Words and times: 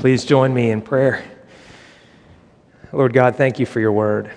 Please 0.00 0.24
join 0.24 0.54
me 0.54 0.70
in 0.70 0.80
prayer. 0.80 1.22
Lord 2.90 3.12
God, 3.12 3.36
thank 3.36 3.58
you 3.58 3.66
for 3.66 3.80
your 3.80 3.92
word. 3.92 4.30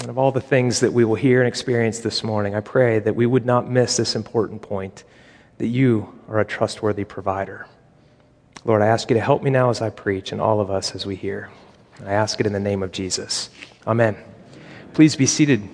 And 0.00 0.08
of 0.08 0.18
all 0.18 0.32
the 0.32 0.40
things 0.40 0.80
that 0.80 0.92
we 0.92 1.04
will 1.04 1.14
hear 1.14 1.38
and 1.38 1.46
experience 1.46 2.00
this 2.00 2.24
morning, 2.24 2.56
I 2.56 2.60
pray 2.60 2.98
that 2.98 3.14
we 3.14 3.24
would 3.24 3.46
not 3.46 3.70
miss 3.70 3.96
this 3.96 4.16
important 4.16 4.62
point 4.62 5.04
that 5.58 5.68
you 5.68 6.12
are 6.26 6.40
a 6.40 6.44
trustworthy 6.44 7.04
provider. 7.04 7.68
Lord, 8.64 8.82
I 8.82 8.88
ask 8.88 9.08
you 9.10 9.14
to 9.14 9.20
help 9.20 9.44
me 9.44 9.50
now 9.50 9.70
as 9.70 9.80
I 9.80 9.90
preach 9.90 10.32
and 10.32 10.40
all 10.40 10.60
of 10.60 10.72
us 10.72 10.92
as 10.96 11.06
we 11.06 11.14
hear. 11.14 11.50
I 12.04 12.14
ask 12.14 12.40
it 12.40 12.46
in 12.46 12.52
the 12.52 12.58
name 12.58 12.82
of 12.82 12.90
Jesus. 12.90 13.48
Amen. 13.86 14.16
Please 14.92 15.14
be 15.14 15.26
seated. 15.26 15.68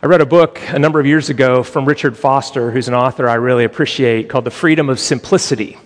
I 0.00 0.06
read 0.06 0.20
a 0.20 0.26
book 0.26 0.60
a 0.68 0.78
number 0.78 1.00
of 1.00 1.06
years 1.06 1.28
ago 1.28 1.64
from 1.64 1.84
Richard 1.84 2.16
Foster, 2.16 2.70
who's 2.70 2.86
an 2.86 2.94
author 2.94 3.28
I 3.28 3.34
really 3.34 3.64
appreciate, 3.64 4.28
called 4.28 4.44
The 4.44 4.50
Freedom 4.52 4.88
of 4.88 5.00
Simplicity. 5.00 5.76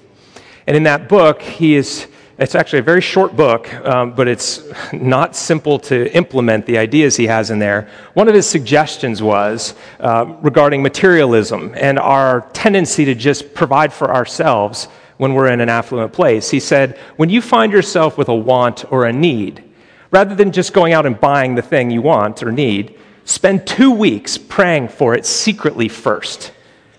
And 0.66 0.76
in 0.76 0.82
that 0.82 1.08
book, 1.08 1.40
he 1.40 1.76
is, 1.76 2.08
it's 2.36 2.54
actually 2.54 2.80
a 2.80 2.82
very 2.82 3.00
short 3.00 3.34
book, 3.36 3.72
um, 3.86 4.12
but 4.12 4.28
it's 4.28 4.64
not 4.92 5.34
simple 5.34 5.78
to 5.78 6.14
implement 6.14 6.66
the 6.66 6.76
ideas 6.76 7.16
he 7.16 7.26
has 7.28 7.50
in 7.50 7.58
there. 7.58 7.88
One 8.12 8.28
of 8.28 8.34
his 8.34 8.46
suggestions 8.46 9.22
was 9.22 9.74
uh, 9.98 10.26
regarding 10.42 10.82
materialism 10.82 11.72
and 11.74 11.98
our 11.98 12.42
tendency 12.52 13.06
to 13.06 13.14
just 13.14 13.54
provide 13.54 13.94
for 13.94 14.14
ourselves 14.14 14.88
when 15.16 15.32
we're 15.32 15.48
in 15.48 15.62
an 15.62 15.70
affluent 15.70 16.12
place. 16.12 16.50
He 16.50 16.60
said, 16.60 16.98
when 17.16 17.30
you 17.30 17.40
find 17.40 17.72
yourself 17.72 18.18
with 18.18 18.28
a 18.28 18.34
want 18.34 18.84
or 18.92 19.06
a 19.06 19.12
need, 19.12 19.64
rather 20.10 20.34
than 20.34 20.52
just 20.52 20.74
going 20.74 20.92
out 20.92 21.06
and 21.06 21.18
buying 21.18 21.54
the 21.54 21.62
thing 21.62 21.90
you 21.90 22.02
want 22.02 22.42
or 22.42 22.52
need, 22.52 22.98
Spend 23.24 23.66
two 23.66 23.90
weeks 23.90 24.38
praying 24.38 24.88
for 24.88 25.14
it 25.14 25.24
secretly 25.26 25.88
first. 25.88 26.52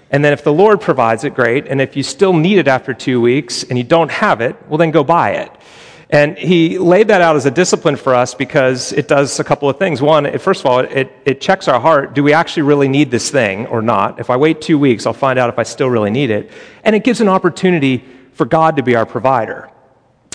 And 0.10 0.24
then 0.24 0.32
if 0.32 0.44
the 0.44 0.54
Lord 0.54 0.80
provides 0.80 1.24
it, 1.24 1.34
great. 1.34 1.68
And 1.68 1.82
if 1.82 1.96
you 1.98 2.04
still 2.04 2.34
need 2.34 2.60
it 2.60 2.68
after 2.68 2.94
two 2.94 3.20
weeks 3.20 3.64
and 3.64 3.78
you 3.78 3.84
don't 3.84 4.12
have 4.12 4.42
it, 4.42 4.56
well, 4.70 4.78
then 4.78 4.92
go 4.92 5.04
buy 5.04 5.32
it. 5.32 5.52
And 6.10 6.38
he 6.38 6.78
laid 6.78 7.08
that 7.08 7.22
out 7.22 7.36
as 7.36 7.48
a 7.48 7.52
discipline 7.52 7.96
for 7.96 8.14
us 8.14 8.36
because 8.36 8.94
it 8.94 9.08
does 9.08 9.40
a 9.40 9.44
couple 9.44 9.68
of 9.68 9.80
things. 9.80 10.00
One, 10.00 10.28
it, 10.28 10.40
first 10.40 10.60
of 10.62 10.68
all, 10.68 10.80
it, 10.80 11.12
it 11.26 11.42
checks 11.42 11.68
our 11.68 11.80
heart. 11.80 12.14
Do 12.14 12.22
we 12.22 12.34
actually 12.34 12.64
really 12.64 12.88
need 12.88 13.10
this 13.10 13.32
thing 13.32 13.66
or 13.66 13.82
not? 13.82 14.20
If 14.20 14.30
I 14.30 14.38
wait 14.38 14.62
two 14.62 14.78
weeks, 14.78 15.08
I'll 15.08 15.14
find 15.14 15.40
out 15.40 15.50
if 15.50 15.58
I 15.58 15.64
still 15.64 15.90
really 15.90 16.12
need 16.12 16.30
it. 16.30 16.52
And 16.84 16.96
it 16.96 17.04
gives 17.04 17.20
an 17.20 17.30
opportunity 17.30 18.06
for 18.34 18.46
God 18.46 18.78
to 18.78 18.84
be 18.84 18.96
our 18.96 19.08
provider. 19.08 19.72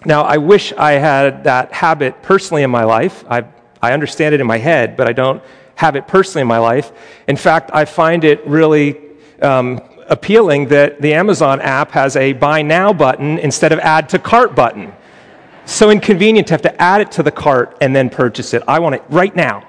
Now, 0.05 0.23
I 0.23 0.39
wish 0.39 0.73
I 0.73 0.93
had 0.93 1.45
that 1.45 1.73
habit 1.73 2.23
personally 2.23 2.65
in 2.65 2.71
my 2.71 2.83
life. 2.83 3.25
I, 3.31 3.45
I 3.81 3.93
understand 3.93 4.35
it 4.35 4.41
in 4.41 4.47
my 4.49 4.59
head, 4.59 4.97
but 4.97 5.07
I 5.07 5.13
don't 5.13 5.41
have 5.79 5.95
it 5.95 6.09
personally 6.09 6.43
in 6.43 6.49
my 6.49 6.59
life. 6.59 6.91
In 7.29 7.37
fact, 7.37 7.71
I 7.73 7.85
find 7.85 8.25
it 8.25 8.45
really 8.49 9.01
um, 9.41 9.81
appealing 10.09 10.67
that 10.69 11.01
the 11.01 11.15
Amazon 11.15 11.61
app 11.61 11.93
has 11.93 12.17
a 12.17 12.33
buy 12.33 12.63
now 12.63 12.93
button 12.93 13.39
instead 13.39 13.71
of 13.71 13.79
add 13.79 14.09
to 14.09 14.19
cart 14.19 14.57
button. 14.57 14.93
So 15.67 15.91
inconvenient 15.91 16.49
to 16.49 16.55
have 16.55 16.63
to 16.63 16.83
add 16.83 17.01
it 17.01 17.13
to 17.13 17.23
the 17.23 17.31
cart 17.31 17.79
and 17.81 17.95
then 17.95 18.11
purchase 18.11 18.55
it. 18.55 18.65
I 18.67 18.81
want 18.81 18.97
it 18.97 19.05
right 19.09 19.35
now. 19.37 19.69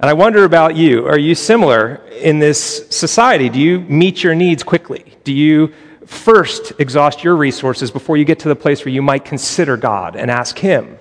And 0.00 0.08
I 0.08 0.14
wonder 0.14 0.44
about 0.44 0.76
you. 0.76 1.06
Are 1.06 1.18
you 1.18 1.34
similar 1.34 1.96
in 2.22 2.38
this 2.38 2.88
society? 2.88 3.50
Do 3.50 3.60
you 3.60 3.80
meet 3.80 4.22
your 4.22 4.34
needs 4.34 4.62
quickly? 4.62 5.12
Do 5.24 5.34
you 5.34 5.74
first 6.06 6.72
exhaust 6.78 7.22
your 7.22 7.36
resources 7.36 7.90
before 7.90 8.16
you 8.16 8.24
get 8.24 8.38
to 8.38 8.48
the 8.48 8.56
place 8.56 8.82
where 8.82 8.94
you 8.94 9.02
might 9.02 9.26
consider 9.26 9.76
God 9.76 10.16
and 10.16 10.30
ask 10.30 10.56
Him? 10.56 10.98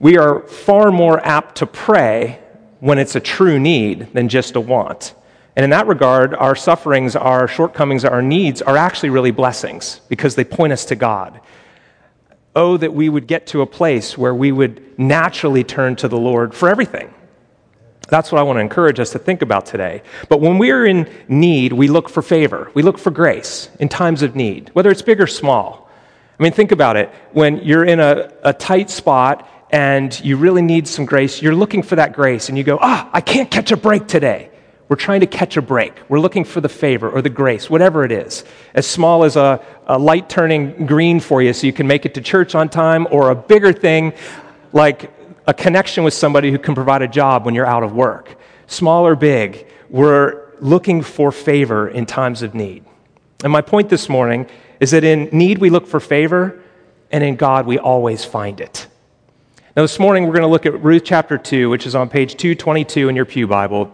We 0.00 0.18
are 0.18 0.40
far 0.40 0.90
more 0.90 1.24
apt 1.24 1.58
to 1.58 1.66
pray 1.66 2.40
when 2.80 2.98
it's 2.98 3.14
a 3.14 3.20
true 3.20 3.58
need 3.58 4.12
than 4.12 4.28
just 4.28 4.56
a 4.56 4.60
want. 4.60 5.14
And 5.56 5.64
in 5.64 5.70
that 5.70 5.86
regard, 5.86 6.34
our 6.34 6.56
sufferings, 6.56 7.14
our 7.14 7.46
shortcomings, 7.46 8.04
our 8.04 8.22
needs 8.22 8.60
are 8.60 8.76
actually 8.76 9.10
really 9.10 9.30
blessings 9.30 10.00
because 10.08 10.34
they 10.34 10.44
point 10.44 10.72
us 10.72 10.84
to 10.86 10.96
God. 10.96 11.40
Oh, 12.56 12.76
that 12.76 12.92
we 12.92 13.08
would 13.08 13.26
get 13.26 13.46
to 13.48 13.62
a 13.62 13.66
place 13.66 14.18
where 14.18 14.34
we 14.34 14.52
would 14.52 14.98
naturally 14.98 15.64
turn 15.64 15.96
to 15.96 16.08
the 16.08 16.18
Lord 16.18 16.54
for 16.54 16.68
everything. 16.68 17.12
That's 18.08 18.30
what 18.30 18.38
I 18.38 18.42
want 18.42 18.58
to 18.58 18.60
encourage 18.60 19.00
us 19.00 19.10
to 19.10 19.18
think 19.18 19.42
about 19.42 19.66
today. 19.66 20.02
But 20.28 20.40
when 20.40 20.58
we're 20.58 20.86
in 20.86 21.10
need, 21.28 21.72
we 21.72 21.88
look 21.88 22.08
for 22.08 22.22
favor. 22.22 22.70
We 22.74 22.82
look 22.82 22.98
for 22.98 23.10
grace 23.10 23.70
in 23.80 23.88
times 23.88 24.22
of 24.22 24.36
need, 24.36 24.70
whether 24.72 24.90
it's 24.90 25.02
big 25.02 25.20
or 25.20 25.26
small. 25.26 25.90
I 26.38 26.42
mean, 26.42 26.52
think 26.52 26.72
about 26.72 26.96
it. 26.96 27.10
When 27.32 27.58
you're 27.58 27.84
in 27.84 28.00
a, 28.00 28.32
a 28.42 28.52
tight 28.52 28.90
spot 28.90 29.48
and 29.74 30.20
you 30.20 30.36
really 30.36 30.62
need 30.62 30.86
some 30.86 31.04
grace, 31.04 31.42
you're 31.42 31.52
looking 31.52 31.82
for 31.82 31.96
that 31.96 32.12
grace 32.12 32.48
and 32.48 32.56
you 32.56 32.62
go, 32.62 32.78
ah, 32.80 33.10
I 33.12 33.20
can't 33.20 33.50
catch 33.50 33.72
a 33.72 33.76
break 33.76 34.06
today. 34.06 34.48
We're 34.88 34.94
trying 34.94 35.18
to 35.18 35.26
catch 35.26 35.56
a 35.56 35.62
break. 35.62 35.94
We're 36.08 36.20
looking 36.20 36.44
for 36.44 36.60
the 36.60 36.68
favor 36.68 37.10
or 37.10 37.20
the 37.22 37.28
grace, 37.28 37.68
whatever 37.68 38.04
it 38.04 38.12
is. 38.12 38.44
As 38.72 38.86
small 38.86 39.24
as 39.24 39.34
a, 39.34 39.60
a 39.88 39.98
light 39.98 40.28
turning 40.28 40.86
green 40.86 41.18
for 41.18 41.42
you 41.42 41.52
so 41.52 41.66
you 41.66 41.72
can 41.72 41.88
make 41.88 42.06
it 42.06 42.14
to 42.14 42.20
church 42.20 42.54
on 42.54 42.68
time, 42.68 43.08
or 43.10 43.30
a 43.30 43.34
bigger 43.34 43.72
thing 43.72 44.12
like 44.72 45.10
a 45.48 45.52
connection 45.52 46.04
with 46.04 46.14
somebody 46.14 46.52
who 46.52 46.58
can 46.60 46.76
provide 46.76 47.02
a 47.02 47.08
job 47.08 47.44
when 47.44 47.56
you're 47.56 47.66
out 47.66 47.82
of 47.82 47.92
work. 47.92 48.36
Small 48.68 49.04
or 49.04 49.16
big, 49.16 49.66
we're 49.90 50.52
looking 50.60 51.02
for 51.02 51.32
favor 51.32 51.88
in 51.88 52.06
times 52.06 52.42
of 52.42 52.54
need. 52.54 52.84
And 53.42 53.52
my 53.52 53.60
point 53.60 53.88
this 53.88 54.08
morning 54.08 54.46
is 54.78 54.92
that 54.92 55.02
in 55.02 55.30
need 55.32 55.58
we 55.58 55.68
look 55.68 55.88
for 55.88 55.98
favor, 55.98 56.62
and 57.10 57.24
in 57.24 57.34
God 57.34 57.66
we 57.66 57.76
always 57.76 58.24
find 58.24 58.60
it. 58.60 58.86
Now, 59.76 59.82
this 59.82 59.98
morning 59.98 60.22
we're 60.26 60.34
going 60.34 60.42
to 60.42 60.46
look 60.46 60.66
at 60.66 60.84
Ruth 60.84 61.02
chapter 61.04 61.36
2, 61.36 61.68
which 61.68 61.84
is 61.84 61.96
on 61.96 62.08
page 62.08 62.36
222 62.36 63.08
in 63.08 63.16
your 63.16 63.24
Pew 63.24 63.48
Bible. 63.48 63.92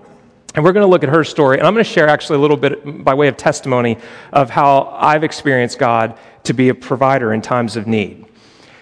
And 0.54 0.62
we're 0.62 0.74
going 0.74 0.84
to 0.84 0.91
look 0.91 1.02
at 1.02 1.08
her 1.08 1.24
story. 1.24 1.56
And 1.56 1.66
I'm 1.66 1.72
going 1.72 1.82
to 1.82 1.91
share 1.91 2.06
actually 2.06 2.36
a 2.36 2.42
little 2.42 2.58
bit 2.58 3.02
by 3.02 3.14
way 3.14 3.28
of 3.28 3.38
testimony 3.38 3.96
of 4.30 4.50
how 4.50 4.94
I've 5.00 5.24
experienced 5.24 5.78
God 5.78 6.18
to 6.44 6.52
be 6.52 6.68
a 6.68 6.74
provider 6.74 7.32
in 7.32 7.41
times 7.41 7.76
of 7.76 7.86
need. 7.86 8.26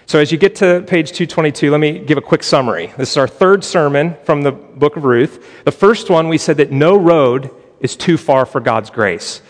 So, 0.07 0.19
as 0.19 0.33
you 0.33 0.37
get 0.37 0.55
to 0.57 0.83
page 0.87 1.13
222, 1.13 1.71
let 1.71 1.79
me 1.79 1.99
give 1.99 2.17
a 2.17 2.21
quick 2.21 2.43
summary. 2.43 2.87
This 2.97 3.11
is 3.11 3.17
our 3.17 3.29
third 3.29 3.63
sermon 3.63 4.17
from 4.25 4.41
the 4.41 4.51
book 4.51 4.97
of 4.97 5.05
Ruth. 5.05 5.63
The 5.63 5.71
first 5.71 6.09
one, 6.09 6.27
we 6.27 6.37
said 6.37 6.57
that 6.57 6.69
no 6.69 6.97
road 6.97 7.49
is 7.79 7.95
too 7.95 8.17
far 8.17 8.45
for 8.45 8.59
God's 8.59 8.89
grace. 8.89 9.41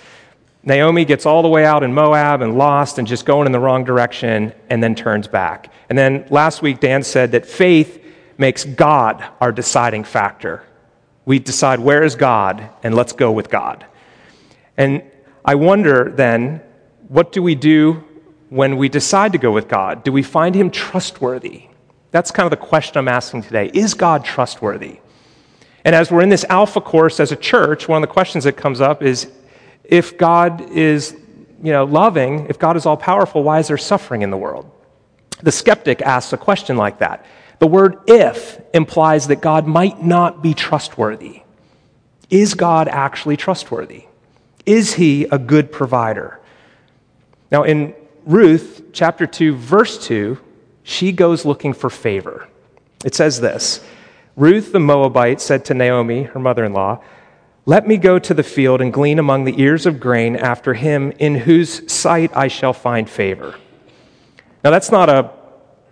Naomi 0.63 1.05
gets 1.05 1.25
all 1.25 1.41
the 1.41 1.47
way 1.47 1.65
out 1.65 1.83
in 1.83 1.93
Moab 1.93 2.41
and 2.41 2.57
lost 2.57 2.97
and 2.97 3.07
just 3.07 3.25
going 3.25 3.45
in 3.45 3.51
the 3.51 3.59
wrong 3.59 3.83
direction 3.83 4.53
and 4.69 4.83
then 4.83 4.93
turns 4.93 5.27
back. 5.27 5.71
And 5.89 5.97
then 5.97 6.25
last 6.29 6.61
week, 6.61 6.79
Dan 6.79 7.01
said 7.01 7.31
that 7.31 7.45
faith 7.45 8.03
makes 8.37 8.65
God 8.65 9.23
our 9.39 9.51
deciding 9.51 10.03
factor. 10.03 10.63
We 11.25 11.39
decide 11.39 11.79
where 11.79 12.03
is 12.03 12.15
God 12.15 12.69
and 12.83 12.93
let's 12.93 13.13
go 13.13 13.31
with 13.31 13.49
God. 13.49 13.85
And 14.77 15.03
I 15.45 15.55
wonder 15.55 16.11
then, 16.11 16.61
what 17.07 17.31
do 17.31 17.41
we 17.41 17.55
do 17.55 18.03
when 18.49 18.77
we 18.77 18.89
decide 18.89 19.31
to 19.31 19.37
go 19.37 19.51
with 19.51 19.67
God? 19.67 20.03
Do 20.03 20.11
we 20.11 20.23
find 20.23 20.55
him 20.55 20.71
trustworthy? 20.71 21.67
That's 22.11 22.31
kind 22.31 22.45
of 22.45 22.51
the 22.51 22.65
question 22.65 22.97
I'm 22.97 23.07
asking 23.07 23.43
today. 23.43 23.71
Is 23.73 23.93
God 23.93 24.25
trustworthy? 24.25 24.99
And 25.85 25.95
as 25.95 26.11
we're 26.11 26.21
in 26.21 26.29
this 26.29 26.45
Alpha 26.45 26.81
course 26.81 27.19
as 27.19 27.31
a 27.31 27.35
church, 27.35 27.87
one 27.87 28.03
of 28.03 28.09
the 28.09 28.13
questions 28.13 28.43
that 28.43 28.57
comes 28.57 28.81
up 28.81 29.01
is 29.01 29.31
if 29.89 30.17
God 30.17 30.71
is 30.71 31.15
you 31.61 31.73
know, 31.73 31.83
loving, 31.83 32.45
if 32.47 32.57
God 32.57 32.77
is 32.77 32.85
all 32.85 32.95
powerful, 32.95 33.43
why 33.43 33.59
is 33.59 33.67
there 33.67 33.77
suffering 33.77 34.21
in 34.21 34.29
the 34.29 34.37
world? 34.37 34.69
The 35.41 35.51
skeptic 35.51 36.01
asks 36.01 36.31
a 36.31 36.37
question 36.37 36.77
like 36.77 36.99
that. 36.99 37.25
The 37.59 37.67
word 37.67 37.97
if 38.07 38.61
implies 38.73 39.27
that 39.27 39.41
God 39.41 39.67
might 39.67 40.01
not 40.01 40.41
be 40.41 40.53
trustworthy. 40.53 41.41
Is 42.29 42.53
God 42.53 42.87
actually 42.87 43.35
trustworthy? 43.35 44.05
Is 44.65 44.93
he 44.93 45.25
a 45.25 45.37
good 45.37 45.71
provider? 45.71 46.39
Now, 47.51 47.63
in 47.63 47.95
Ruth 48.25 48.83
chapter 48.93 49.25
2, 49.25 49.55
verse 49.55 49.97
2, 50.05 50.37
she 50.83 51.11
goes 51.11 51.43
looking 51.43 51.73
for 51.73 51.89
favor. 51.89 52.47
It 53.03 53.15
says 53.15 53.41
this 53.41 53.83
Ruth 54.35 54.71
the 54.71 54.79
Moabite 54.79 55.41
said 55.41 55.65
to 55.65 55.73
Naomi, 55.73 56.23
her 56.23 56.39
mother 56.39 56.63
in 56.63 56.73
law, 56.73 57.01
let 57.69 57.87
me 57.87 57.97
go 57.97 58.17
to 58.17 58.33
the 58.33 58.41
field 58.41 58.81
and 58.81 58.91
glean 58.91 59.19
among 59.19 59.43
the 59.43 59.61
ears 59.61 59.85
of 59.85 59.99
grain 59.99 60.35
after 60.35 60.73
him 60.73 61.11
in 61.19 61.35
whose 61.35 61.91
sight 61.91 62.35
I 62.35 62.47
shall 62.47 62.73
find 62.73 63.07
favor. 63.07 63.53
Now, 64.63 64.71
that's 64.71 64.91
not 64.91 65.07
a 65.07 65.29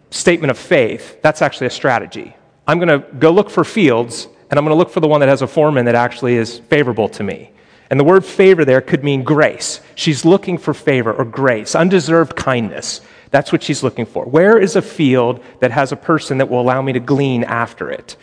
statement 0.09 0.49
of 0.49 0.57
faith, 0.57 1.21
that's 1.21 1.43
actually 1.43 1.67
a 1.67 1.69
strategy. 1.69 2.35
I'm 2.65 2.79
going 2.79 2.99
to 2.99 3.05
go 3.19 3.29
look 3.29 3.51
for 3.51 3.63
fields, 3.63 4.27
and 4.49 4.57
I'm 4.57 4.65
going 4.65 4.75
to 4.75 4.77
look 4.77 4.89
for 4.89 5.01
the 5.01 5.07
one 5.07 5.19
that 5.19 5.29
has 5.29 5.43
a 5.43 5.47
foreman 5.47 5.85
that 5.85 5.93
actually 5.93 6.33
is 6.33 6.57
favorable 6.57 7.09
to 7.09 7.23
me. 7.23 7.51
And 7.91 7.99
the 7.99 8.03
word 8.03 8.25
favor 8.25 8.65
there 8.65 8.81
could 8.81 9.03
mean 9.03 9.21
grace. 9.21 9.79
She's 9.93 10.25
looking 10.25 10.57
for 10.57 10.73
favor 10.73 11.13
or 11.13 11.25
grace, 11.25 11.75
undeserved 11.75 12.35
kindness. 12.35 13.01
That's 13.29 13.51
what 13.51 13.61
she's 13.61 13.83
looking 13.83 14.07
for. 14.07 14.25
Where 14.25 14.57
is 14.57 14.75
a 14.75 14.81
field 14.81 15.43
that 15.59 15.69
has 15.69 15.91
a 15.91 15.95
person 15.95 16.39
that 16.39 16.49
will 16.49 16.59
allow 16.59 16.81
me 16.81 16.93
to 16.93 16.99
glean 16.99 17.43
after 17.43 17.91
it? 17.91 18.17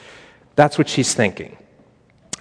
That's 0.56 0.76
what 0.76 0.88
she's 0.88 1.14
thinking. 1.14 1.56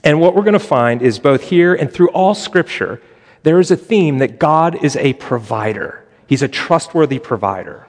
And 0.04 0.20
what 0.20 0.36
we're 0.36 0.44
going 0.44 0.54
to 0.54 0.60
find 0.60 1.02
is 1.02 1.20
both 1.20 1.44
here 1.44 1.74
and 1.74 1.92
through 1.92 2.10
all 2.10 2.36
Scripture, 2.36 3.02
there 3.44 3.60
is 3.60 3.72
a 3.72 3.78
theme 3.78 4.18
that 4.18 4.40
God 4.40 4.84
is 4.84 4.96
a 4.98 5.14
provider. 5.14 6.04
He's 6.28 6.42
a 6.42 6.48
trustworthy 6.48 7.20
provider. 7.20 7.88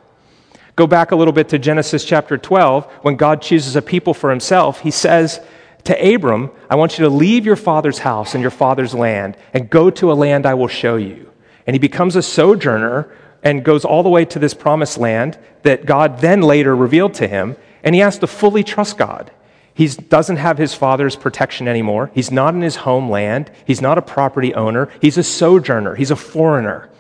Go 0.76 0.86
back 0.86 1.12
a 1.12 1.16
little 1.16 1.32
bit 1.32 1.48
to 1.50 1.58
Genesis 1.58 2.04
chapter 2.04 2.36
12. 2.36 2.84
When 3.02 3.16
God 3.16 3.40
chooses 3.40 3.76
a 3.76 3.82
people 3.82 4.14
for 4.14 4.30
himself, 4.30 4.80
he 4.80 4.90
says 4.90 5.40
to 5.84 6.14
Abram, 6.14 6.50
I 6.68 6.74
want 6.74 6.98
you 6.98 7.04
to 7.04 7.10
leave 7.10 7.46
your 7.46 7.56
father's 7.56 7.98
house 7.98 8.34
and 8.34 8.42
your 8.42 8.50
father's 8.50 8.94
land 8.94 9.36
and 9.52 9.70
go 9.70 9.90
to 9.90 10.10
a 10.10 10.14
land 10.14 10.46
I 10.46 10.54
will 10.54 10.68
show 10.68 10.96
you. 10.96 11.30
And 11.66 11.74
he 11.74 11.78
becomes 11.78 12.16
a 12.16 12.22
sojourner 12.22 13.14
and 13.42 13.64
goes 13.64 13.84
all 13.84 14.02
the 14.02 14.08
way 14.08 14.24
to 14.24 14.38
this 14.38 14.54
promised 14.54 14.98
land 14.98 15.38
that 15.62 15.86
God 15.86 16.18
then 16.18 16.42
later 16.42 16.74
revealed 16.74 17.14
to 17.14 17.28
him. 17.28 17.56
And 17.82 17.94
he 17.94 18.00
has 18.00 18.18
to 18.20 18.26
fully 18.26 18.64
trust 18.64 18.98
God. 18.98 19.30
He 19.74 19.88
doesn't 19.88 20.36
have 20.36 20.56
his 20.56 20.72
father's 20.72 21.16
protection 21.16 21.66
anymore. 21.66 22.10
He's 22.14 22.30
not 22.30 22.54
in 22.54 22.62
his 22.62 22.76
homeland. 22.76 23.50
He's 23.66 23.80
not 23.80 23.98
a 23.98 24.02
property 24.02 24.54
owner. 24.54 24.88
He's 25.00 25.18
a 25.18 25.24
sojourner. 25.24 25.96
He's 25.96 26.12
a 26.12 26.16
foreigner. 26.16 26.90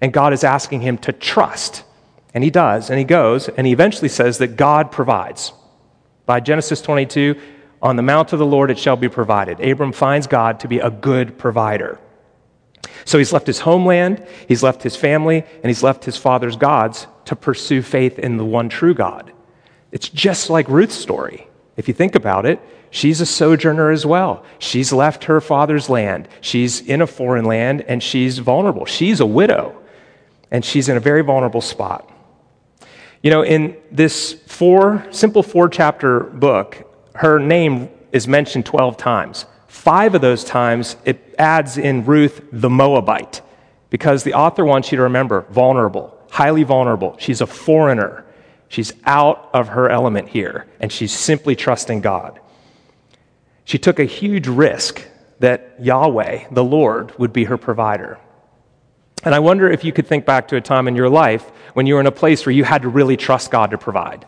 And 0.00 0.12
God 0.12 0.34
is 0.34 0.44
asking 0.44 0.82
him 0.82 0.98
to 0.98 1.12
trust. 1.12 1.84
And 2.34 2.44
he 2.44 2.50
does. 2.50 2.90
And 2.90 2.98
he 2.98 3.04
goes. 3.04 3.48
And 3.48 3.66
he 3.66 3.72
eventually 3.72 4.10
says 4.10 4.38
that 4.38 4.56
God 4.56 4.92
provides. 4.92 5.52
By 6.26 6.40
Genesis 6.40 6.82
22, 6.82 7.40
on 7.80 7.96
the 7.96 8.02
mount 8.02 8.34
of 8.34 8.38
the 8.38 8.46
Lord 8.46 8.70
it 8.70 8.78
shall 8.78 8.96
be 8.96 9.08
provided. 9.08 9.60
Abram 9.60 9.92
finds 9.92 10.26
God 10.26 10.60
to 10.60 10.68
be 10.68 10.80
a 10.80 10.90
good 10.90 11.38
provider. 11.38 11.98
So 13.06 13.16
he's 13.16 13.32
left 13.32 13.46
his 13.46 13.60
homeland, 13.60 14.26
he's 14.46 14.62
left 14.62 14.82
his 14.82 14.94
family, 14.94 15.38
and 15.38 15.64
he's 15.64 15.82
left 15.82 16.04
his 16.04 16.18
father's 16.18 16.56
gods 16.56 17.06
to 17.24 17.34
pursue 17.34 17.80
faith 17.80 18.18
in 18.18 18.36
the 18.36 18.44
one 18.44 18.68
true 18.68 18.92
God. 18.92 19.32
It's 19.92 20.10
just 20.10 20.50
like 20.50 20.68
Ruth's 20.68 20.94
story. 20.94 21.47
If 21.78 21.86
you 21.86 21.94
think 21.94 22.16
about 22.16 22.44
it, 22.44 22.60
she's 22.90 23.20
a 23.20 23.26
sojourner 23.26 23.90
as 23.90 24.04
well. 24.04 24.44
She's 24.58 24.92
left 24.92 25.24
her 25.24 25.40
father's 25.40 25.88
land, 25.88 26.28
she's 26.42 26.80
in 26.80 27.00
a 27.00 27.06
foreign 27.06 27.46
land, 27.46 27.82
and 27.82 28.02
she's 28.02 28.38
vulnerable. 28.38 28.84
She's 28.84 29.20
a 29.20 29.26
widow, 29.26 29.80
and 30.50 30.64
she's 30.64 30.88
in 30.88 30.96
a 30.96 31.00
very 31.00 31.22
vulnerable 31.22 31.60
spot. 31.60 32.10
You 33.22 33.30
know, 33.30 33.42
in 33.42 33.76
this 33.92 34.32
four, 34.46 35.06
simple 35.10 35.42
four 35.42 35.68
chapter 35.68 36.20
book, 36.20 36.84
her 37.14 37.38
name 37.38 37.88
is 38.10 38.26
mentioned 38.26 38.66
12 38.66 38.96
times. 38.96 39.46
Five 39.68 40.16
of 40.16 40.20
those 40.20 40.42
times, 40.42 40.96
it 41.04 41.34
adds 41.38 41.78
in 41.78 42.04
Ruth 42.04 42.40
the 42.50 42.70
Moabite, 42.70 43.40
because 43.90 44.24
the 44.24 44.34
author 44.34 44.64
wants 44.64 44.90
you 44.90 44.96
to 44.96 45.02
remember 45.02 45.42
vulnerable, 45.50 46.16
highly 46.30 46.64
vulnerable. 46.64 47.16
She's 47.18 47.40
a 47.40 47.46
foreigner. 47.46 48.24
She's 48.68 48.92
out 49.04 49.50
of 49.52 49.68
her 49.68 49.88
element 49.88 50.28
here, 50.28 50.66
and 50.78 50.92
she's 50.92 51.12
simply 51.12 51.56
trusting 51.56 52.00
God. 52.00 52.38
She 53.64 53.78
took 53.78 53.98
a 53.98 54.04
huge 54.04 54.46
risk 54.46 55.06
that 55.40 55.76
Yahweh, 55.80 56.48
the 56.50 56.64
Lord, 56.64 57.18
would 57.18 57.32
be 57.32 57.44
her 57.44 57.56
provider. 57.56 58.18
And 59.24 59.34
I 59.34 59.38
wonder 59.40 59.70
if 59.70 59.84
you 59.84 59.92
could 59.92 60.06
think 60.06 60.24
back 60.24 60.48
to 60.48 60.56
a 60.56 60.60
time 60.60 60.88
in 60.88 60.96
your 60.96 61.08
life 61.08 61.50
when 61.74 61.86
you 61.86 61.94
were 61.94 62.00
in 62.00 62.06
a 62.06 62.12
place 62.12 62.44
where 62.44 62.52
you 62.52 62.64
had 62.64 62.82
to 62.82 62.88
really 62.88 63.16
trust 63.16 63.50
God 63.50 63.70
to 63.70 63.78
provide, 63.78 64.26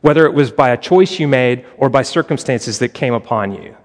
whether 0.00 0.26
it 0.26 0.34
was 0.34 0.50
by 0.50 0.70
a 0.70 0.76
choice 0.76 1.18
you 1.18 1.28
made 1.28 1.64
or 1.76 1.88
by 1.88 2.02
circumstances 2.02 2.78
that 2.78 2.94
came 2.94 3.14
upon 3.14 3.52
you. 3.52 3.76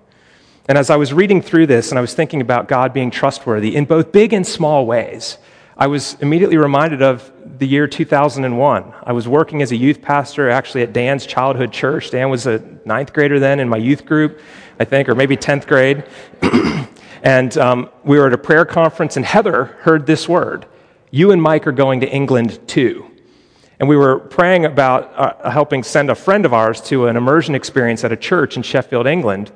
And 0.68 0.78
as 0.78 0.90
I 0.90 0.96
was 0.96 1.12
reading 1.12 1.42
through 1.42 1.68
this 1.68 1.90
and 1.90 1.98
I 1.98 2.02
was 2.02 2.14
thinking 2.14 2.40
about 2.40 2.68
God 2.68 2.94
being 2.94 3.12
trustworthy 3.12 3.76
in 3.76 3.86
both 3.86 4.12
big 4.12 4.32
and 4.32 4.46
small 4.46 4.86
ways, 4.86 5.38
I 5.78 5.88
was 5.88 6.16
immediately 6.22 6.58
reminded 6.58 7.02
of 7.02 7.32
the 7.58 7.68
year 7.68 7.88
2001. 7.88 8.94
I 9.04 9.12
was 9.12 9.28
working 9.28 9.62
as 9.62 9.72
a 9.72 9.76
youth 9.76 10.02
pastor 10.02 10.50
actually 10.50 10.84
at 10.84 10.94
Dan's 10.94 11.26
childhood 11.26 11.72
church. 11.72 12.12
Dan 12.12 12.30
was 12.30 12.46
a 12.46 12.64
ninth 12.86 13.14
grader 13.14 13.40
then 13.40 13.60
in 13.60 13.68
my 13.68 13.78
youth 13.78 14.06
group, 14.06 14.40
I 14.80 14.86
think, 14.86 15.10
or 15.10 15.16
maybe 15.16 15.36
10th 15.36 15.68
grade. 15.68 16.04
And 17.24 17.58
um, 17.58 17.90
we 18.04 18.20
were 18.20 18.28
at 18.28 18.34
a 18.34 18.38
prayer 18.38 18.66
conference, 18.66 19.16
and 19.16 19.26
Heather 19.26 19.78
heard 19.80 20.06
this 20.06 20.28
word 20.28 20.68
You 21.10 21.32
and 21.32 21.42
Mike 21.42 21.66
are 21.66 21.72
going 21.72 22.02
to 22.02 22.10
England 22.10 22.60
too. 22.68 23.10
And 23.80 23.90
we 23.90 23.96
were 23.96 24.20
praying 24.20 24.66
about 24.66 25.14
uh, 25.16 25.50
helping 25.50 25.84
send 25.84 26.10
a 26.10 26.16
friend 26.16 26.46
of 26.46 26.54
ours 26.54 26.82
to 26.82 27.08
an 27.08 27.16
immersion 27.16 27.56
experience 27.56 28.04
at 28.04 28.12
a 28.12 28.18
church 28.18 28.58
in 28.58 28.62
Sheffield, 28.62 29.08
England. 29.08 29.52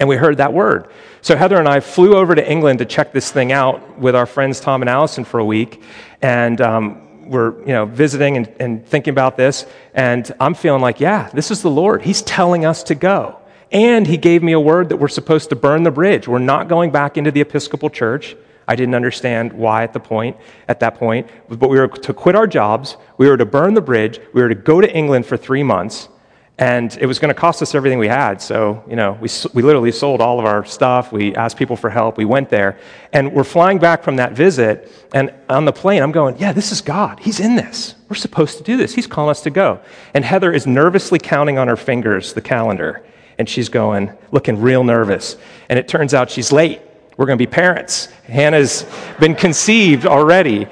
And 0.00 0.08
we 0.08 0.16
heard 0.16 0.38
that 0.38 0.52
word. 0.52 0.88
So 1.20 1.36
Heather 1.36 1.58
and 1.58 1.68
I 1.68 1.80
flew 1.80 2.14
over 2.14 2.34
to 2.34 2.50
England 2.50 2.78
to 2.78 2.84
check 2.84 3.12
this 3.12 3.30
thing 3.32 3.52
out 3.52 3.98
with 3.98 4.14
our 4.14 4.26
friends 4.26 4.60
Tom 4.60 4.82
and 4.82 4.88
Allison 4.88 5.24
for 5.24 5.40
a 5.40 5.44
week. 5.44 5.82
And 6.22 6.60
um, 6.60 7.28
we're 7.28 7.58
you 7.60 7.72
know, 7.72 7.86
visiting 7.86 8.36
and, 8.36 8.48
and 8.60 8.86
thinking 8.86 9.12
about 9.12 9.36
this. 9.36 9.66
And 9.94 10.32
I'm 10.40 10.54
feeling 10.54 10.80
like, 10.80 11.00
yeah, 11.00 11.28
this 11.32 11.50
is 11.50 11.62
the 11.62 11.70
Lord. 11.70 12.02
He's 12.02 12.22
telling 12.22 12.64
us 12.64 12.82
to 12.84 12.94
go. 12.94 13.38
And 13.70 14.06
he 14.06 14.16
gave 14.16 14.42
me 14.42 14.52
a 14.52 14.60
word 14.60 14.88
that 14.88 14.96
we're 14.96 15.08
supposed 15.08 15.50
to 15.50 15.56
burn 15.56 15.82
the 15.82 15.90
bridge. 15.90 16.26
We're 16.26 16.38
not 16.38 16.68
going 16.68 16.90
back 16.90 17.18
into 17.18 17.30
the 17.30 17.42
Episcopal 17.42 17.90
Church. 17.90 18.34
I 18.66 18.76
didn't 18.76 18.94
understand 18.94 19.52
why 19.52 19.82
at 19.82 19.92
the 19.92 20.00
point, 20.00 20.36
at 20.68 20.80
that 20.80 20.96
point, 20.96 21.28
but 21.48 21.68
we 21.68 21.78
were 21.78 21.88
to 21.88 22.12
quit 22.12 22.36
our 22.36 22.46
jobs, 22.46 22.98
we 23.16 23.26
were 23.26 23.38
to 23.38 23.46
burn 23.46 23.72
the 23.72 23.80
bridge, 23.80 24.20
we 24.34 24.42
were 24.42 24.50
to 24.50 24.54
go 24.54 24.82
to 24.82 24.94
England 24.94 25.24
for 25.24 25.38
three 25.38 25.62
months, 25.62 26.10
and 26.58 26.96
it 27.00 27.06
was 27.06 27.20
going 27.20 27.32
to 27.32 27.40
cost 27.40 27.62
us 27.62 27.74
everything 27.74 27.98
we 28.00 28.08
had. 28.08 28.42
So, 28.42 28.82
you 28.88 28.96
know, 28.96 29.12
we, 29.20 29.28
we 29.54 29.62
literally 29.62 29.92
sold 29.92 30.20
all 30.20 30.40
of 30.40 30.44
our 30.44 30.64
stuff. 30.64 31.12
We 31.12 31.34
asked 31.36 31.56
people 31.56 31.76
for 31.76 31.88
help. 31.88 32.18
We 32.18 32.24
went 32.24 32.50
there. 32.50 32.78
And 33.12 33.32
we're 33.32 33.44
flying 33.44 33.78
back 33.78 34.02
from 34.02 34.16
that 34.16 34.32
visit. 34.32 34.90
And 35.14 35.32
on 35.48 35.66
the 35.66 35.72
plane, 35.72 36.02
I'm 36.02 36.10
going, 36.10 36.36
yeah, 36.38 36.52
this 36.52 36.72
is 36.72 36.80
God. 36.80 37.20
He's 37.20 37.38
in 37.38 37.54
this. 37.54 37.94
We're 38.08 38.16
supposed 38.16 38.58
to 38.58 38.64
do 38.64 38.76
this. 38.76 38.92
He's 38.92 39.06
calling 39.06 39.30
us 39.30 39.42
to 39.42 39.50
go. 39.50 39.80
And 40.14 40.24
Heather 40.24 40.52
is 40.52 40.66
nervously 40.66 41.20
counting 41.20 41.58
on 41.58 41.68
her 41.68 41.76
fingers 41.76 42.32
the 42.32 42.40
calendar 42.40 43.04
and 43.38 43.48
she's 43.48 43.68
going, 43.68 44.12
looking 44.32 44.60
real 44.60 44.82
nervous. 44.82 45.36
And 45.68 45.78
it 45.78 45.86
turns 45.86 46.12
out 46.12 46.28
she's 46.28 46.50
late. 46.50 46.82
We're 47.16 47.26
going 47.26 47.38
to 47.38 47.42
be 47.42 47.50
parents. 47.50 48.06
Hannah's 48.24 48.84
been 49.20 49.36
conceived 49.36 50.06
already, 50.06 50.66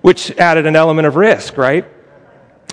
which 0.00 0.30
added 0.38 0.66
an 0.66 0.76
element 0.76 1.08
of 1.08 1.16
risk, 1.16 1.56
right? 1.56 1.84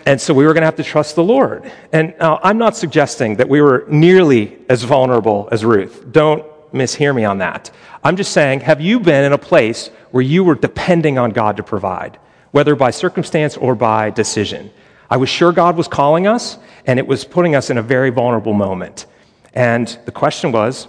And 0.06 0.20
so 0.20 0.34
we 0.34 0.46
were 0.46 0.54
going 0.54 0.62
to 0.62 0.68
have 0.68 0.76
to 0.76 0.84
trust 0.84 1.16
the 1.16 1.24
Lord. 1.24 1.72
And 1.92 2.14
I'm 2.20 2.58
not 2.58 2.76
suggesting 2.76 3.38
that 3.38 3.48
we 3.48 3.62
were 3.62 3.86
nearly 3.88 4.58
as 4.70 4.84
vulnerable 4.84 5.48
as 5.52 5.64
Ruth. 5.64 6.12
Don't 6.12 6.46
mishear 6.74 7.16
me 7.16 7.24
on 7.24 7.38
that. 7.38 7.72
I'm 8.04 8.18
just 8.18 8.34
saying, 8.34 8.62
have 8.62 8.82
you 8.82 9.00
been 9.00 9.24
in 9.24 9.32
a 9.32 9.38
place 9.38 9.90
where 10.12 10.24
you 10.24 10.44
were 10.44 10.56
depending 10.56 11.18
on 11.18 11.32
God 11.32 11.58
to 11.58 11.64
provide, 11.64 12.20
whether 12.52 12.76
by 12.76 12.92
circumstance 12.92 13.56
or 13.56 13.76
by 13.76 14.10
decision? 14.10 14.72
I 15.10 15.18
was 15.18 15.30
sure 15.30 15.52
God 15.52 15.78
was 15.78 15.88
calling 15.88 16.28
us, 16.28 16.58
and 16.86 17.00
it 17.00 17.08
was 17.08 17.24
putting 17.24 17.56
us 17.56 17.70
in 17.70 17.78
a 17.78 17.82
very 17.82 18.10
vulnerable 18.10 18.54
moment. 18.54 19.06
And 19.54 19.88
the 20.06 20.12
question 20.12 20.52
was 20.52 20.88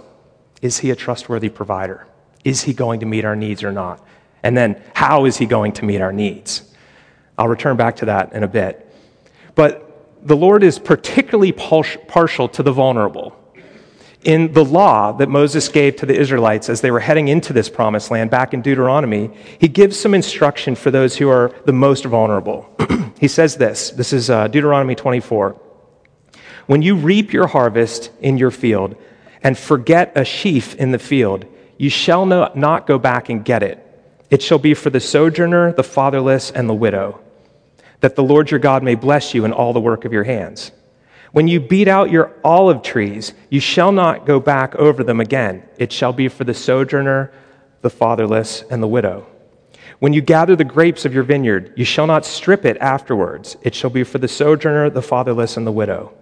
is 0.61 0.79
he 0.79 0.89
a 0.89 0.95
trustworthy 0.95 1.49
provider? 1.49 2.07
Is 2.43 2.63
he 2.63 2.73
going 2.73 3.01
to 3.01 3.05
meet 3.05 3.23
our 3.23 3.35
needs 3.35 3.63
or 3.63 3.71
not? 3.71 4.05
And 4.43 4.57
then, 4.57 4.81
how 4.93 5.25
is 5.25 5.37
he 5.37 5.45
going 5.45 5.73
to 5.73 5.85
meet 5.85 6.01
our 6.01 6.11
needs? 6.11 6.63
I'll 7.37 7.47
return 7.47 7.77
back 7.77 7.97
to 7.97 8.05
that 8.05 8.33
in 8.33 8.43
a 8.43 8.47
bit. 8.47 8.84
But 9.55 9.81
the 10.21 10.35
Lord 10.35 10.63
is 10.63 10.79
particularly 10.79 11.51
partial 11.51 12.49
to 12.49 12.63
the 12.63 12.71
vulnerable. 12.71 13.35
In 14.23 14.53
the 14.53 14.65
law 14.65 15.11
that 15.11 15.29
Moses 15.29 15.69
gave 15.69 15.97
to 15.97 16.05
the 16.07 16.19
Israelites 16.19 16.67
as 16.67 16.81
they 16.81 16.89
were 16.89 16.99
heading 16.99 17.27
into 17.27 17.53
this 17.53 17.69
promised 17.69 18.09
land 18.09 18.31
back 18.31 18.55
in 18.55 18.61
Deuteronomy, 18.61 19.29
he 19.59 19.67
gives 19.67 19.99
some 19.99 20.15
instruction 20.15 20.73
for 20.73 20.89
those 20.89 21.15
who 21.15 21.29
are 21.29 21.53
the 21.65 21.73
most 21.73 22.05
vulnerable. 22.05 22.67
he 23.19 23.27
says 23.27 23.57
this 23.57 23.91
this 23.91 24.11
is 24.11 24.31
uh, 24.31 24.47
Deuteronomy 24.47 24.95
24. 24.95 25.61
When 26.65 26.81
you 26.81 26.95
reap 26.95 27.31
your 27.31 27.45
harvest 27.45 28.09
in 28.19 28.39
your 28.39 28.49
field 28.49 28.95
and 29.43 29.55
forget 29.55 30.11
a 30.15 30.25
sheaf 30.25 30.73
in 30.75 30.91
the 30.91 30.97
field, 30.97 31.45
you 31.77 31.91
shall 31.91 32.25
not 32.25 32.87
go 32.87 32.97
back 32.97 33.29
and 33.29 33.45
get 33.45 33.61
it. 33.61 33.79
It 34.31 34.41
shall 34.41 34.57
be 34.57 34.73
for 34.73 34.89
the 34.89 34.99
sojourner, 34.99 35.73
the 35.73 35.83
fatherless, 35.83 36.49
and 36.49 36.67
the 36.67 36.73
widow, 36.73 37.21
that 38.01 38.15
the 38.15 38.23
Lord 38.23 38.51
your 38.51 38.59
God 38.59 38.83
may 38.83 38.95
bless 38.95 39.33
you 39.33 39.45
in 39.45 39.53
all 39.53 39.73
the 39.73 39.79
work 39.79 40.05
of 40.05 40.13
your 40.13 40.23
hands. 40.23 40.71
When 41.31 41.47
you 41.47 41.59
beat 41.59 41.87
out 41.87 42.11
your 42.11 42.33
olive 42.43 42.81
trees, 42.81 43.33
you 43.49 43.59
shall 43.59 43.91
not 43.91 44.25
go 44.25 44.39
back 44.39 44.73
over 44.75 45.03
them 45.03 45.19
again. 45.19 45.63
It 45.77 45.91
shall 45.91 46.13
be 46.13 46.29
for 46.29 46.45
the 46.45 46.53
sojourner, 46.53 47.31
the 47.81 47.89
fatherless, 47.89 48.63
and 48.69 48.81
the 48.81 48.87
widow. 48.87 49.27
When 49.99 50.13
you 50.13 50.21
gather 50.21 50.55
the 50.55 50.63
grapes 50.63 51.03
of 51.03 51.13
your 51.13 51.23
vineyard, 51.23 51.73
you 51.75 51.85
shall 51.85 52.07
not 52.07 52.25
strip 52.25 52.65
it 52.65 52.77
afterwards. 52.77 53.57
It 53.63 53.75
shall 53.75 53.89
be 53.89 54.03
for 54.03 54.17
the 54.17 54.27
sojourner, 54.27 54.89
the 54.89 55.01
fatherless, 55.01 55.57
and 55.57 55.67
the 55.67 55.71
widow. 55.71 56.13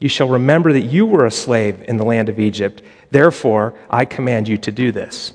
You 0.00 0.08
shall 0.08 0.28
remember 0.28 0.72
that 0.72 0.80
you 0.80 1.06
were 1.06 1.26
a 1.26 1.30
slave 1.30 1.82
in 1.86 1.96
the 1.96 2.04
land 2.04 2.28
of 2.28 2.38
Egypt. 2.38 2.82
Therefore, 3.10 3.74
I 3.88 4.04
command 4.04 4.48
you 4.48 4.58
to 4.58 4.72
do 4.72 4.92
this. 4.92 5.32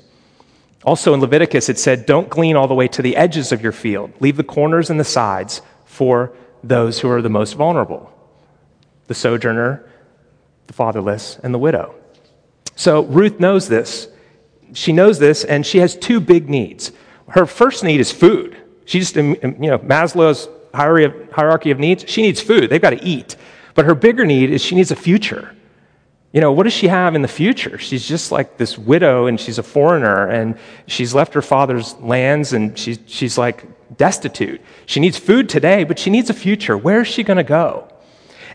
Also 0.84 1.12
in 1.12 1.20
Leviticus, 1.20 1.68
it 1.68 1.78
said, 1.78 2.06
Don't 2.06 2.28
glean 2.28 2.56
all 2.56 2.68
the 2.68 2.74
way 2.74 2.88
to 2.88 3.02
the 3.02 3.16
edges 3.16 3.52
of 3.52 3.62
your 3.62 3.72
field. 3.72 4.12
Leave 4.20 4.36
the 4.36 4.44
corners 4.44 4.90
and 4.90 4.98
the 4.98 5.04
sides 5.04 5.60
for 6.00 6.32
those 6.64 6.98
who 7.00 7.10
are 7.10 7.20
the 7.20 7.28
most 7.28 7.52
vulnerable 7.52 8.10
the 9.06 9.12
sojourner, 9.12 9.84
the 10.66 10.72
fatherless, 10.72 11.38
and 11.42 11.52
the 11.52 11.58
widow. 11.58 11.94
So 12.74 13.02
Ruth 13.02 13.38
knows 13.38 13.68
this. 13.68 14.08
She 14.72 14.92
knows 14.92 15.18
this, 15.18 15.44
and 15.44 15.66
she 15.66 15.76
has 15.76 15.94
two 15.94 16.18
big 16.18 16.48
needs. 16.48 16.92
Her 17.28 17.44
first 17.44 17.84
need 17.84 18.00
is 18.00 18.10
food. 18.10 18.56
She 18.86 18.98
just, 18.98 19.18
um, 19.18 19.36
um, 19.42 19.62
you 19.62 19.68
know, 19.68 19.78
Maslow's 19.80 20.48
hierarchy 20.72 21.70
of 21.70 21.78
needs, 21.78 22.04
she 22.08 22.22
needs 22.22 22.40
food. 22.40 22.70
They've 22.70 22.80
got 22.80 22.90
to 22.90 23.04
eat. 23.04 23.36
But 23.74 23.84
her 23.84 23.94
bigger 23.94 24.24
need 24.24 24.48
is 24.48 24.62
she 24.62 24.76
needs 24.76 24.90
a 24.90 24.96
future. 24.96 25.54
You 26.32 26.40
know, 26.40 26.52
what 26.52 26.62
does 26.62 26.72
she 26.72 26.88
have 26.88 27.14
in 27.14 27.20
the 27.20 27.34
future? 27.42 27.76
She's 27.76 28.08
just 28.08 28.32
like 28.32 28.56
this 28.56 28.78
widow 28.78 29.26
and 29.26 29.38
she's 29.38 29.58
a 29.58 29.62
foreigner 29.62 30.28
and 30.28 30.56
she's 30.86 31.12
left 31.12 31.34
her 31.34 31.42
father's 31.42 31.94
lands 31.96 32.54
and 32.54 32.78
she's, 32.78 33.00
she's 33.04 33.36
like 33.36 33.66
destitute. 33.96 34.60
She 34.86 35.00
needs 35.00 35.18
food 35.18 35.48
today, 35.48 35.84
but 35.84 35.98
she 35.98 36.10
needs 36.10 36.30
a 36.30 36.34
future. 36.34 36.76
Where 36.76 37.00
is 37.00 37.08
she 37.08 37.22
going 37.22 37.36
to 37.36 37.44
go? 37.44 37.88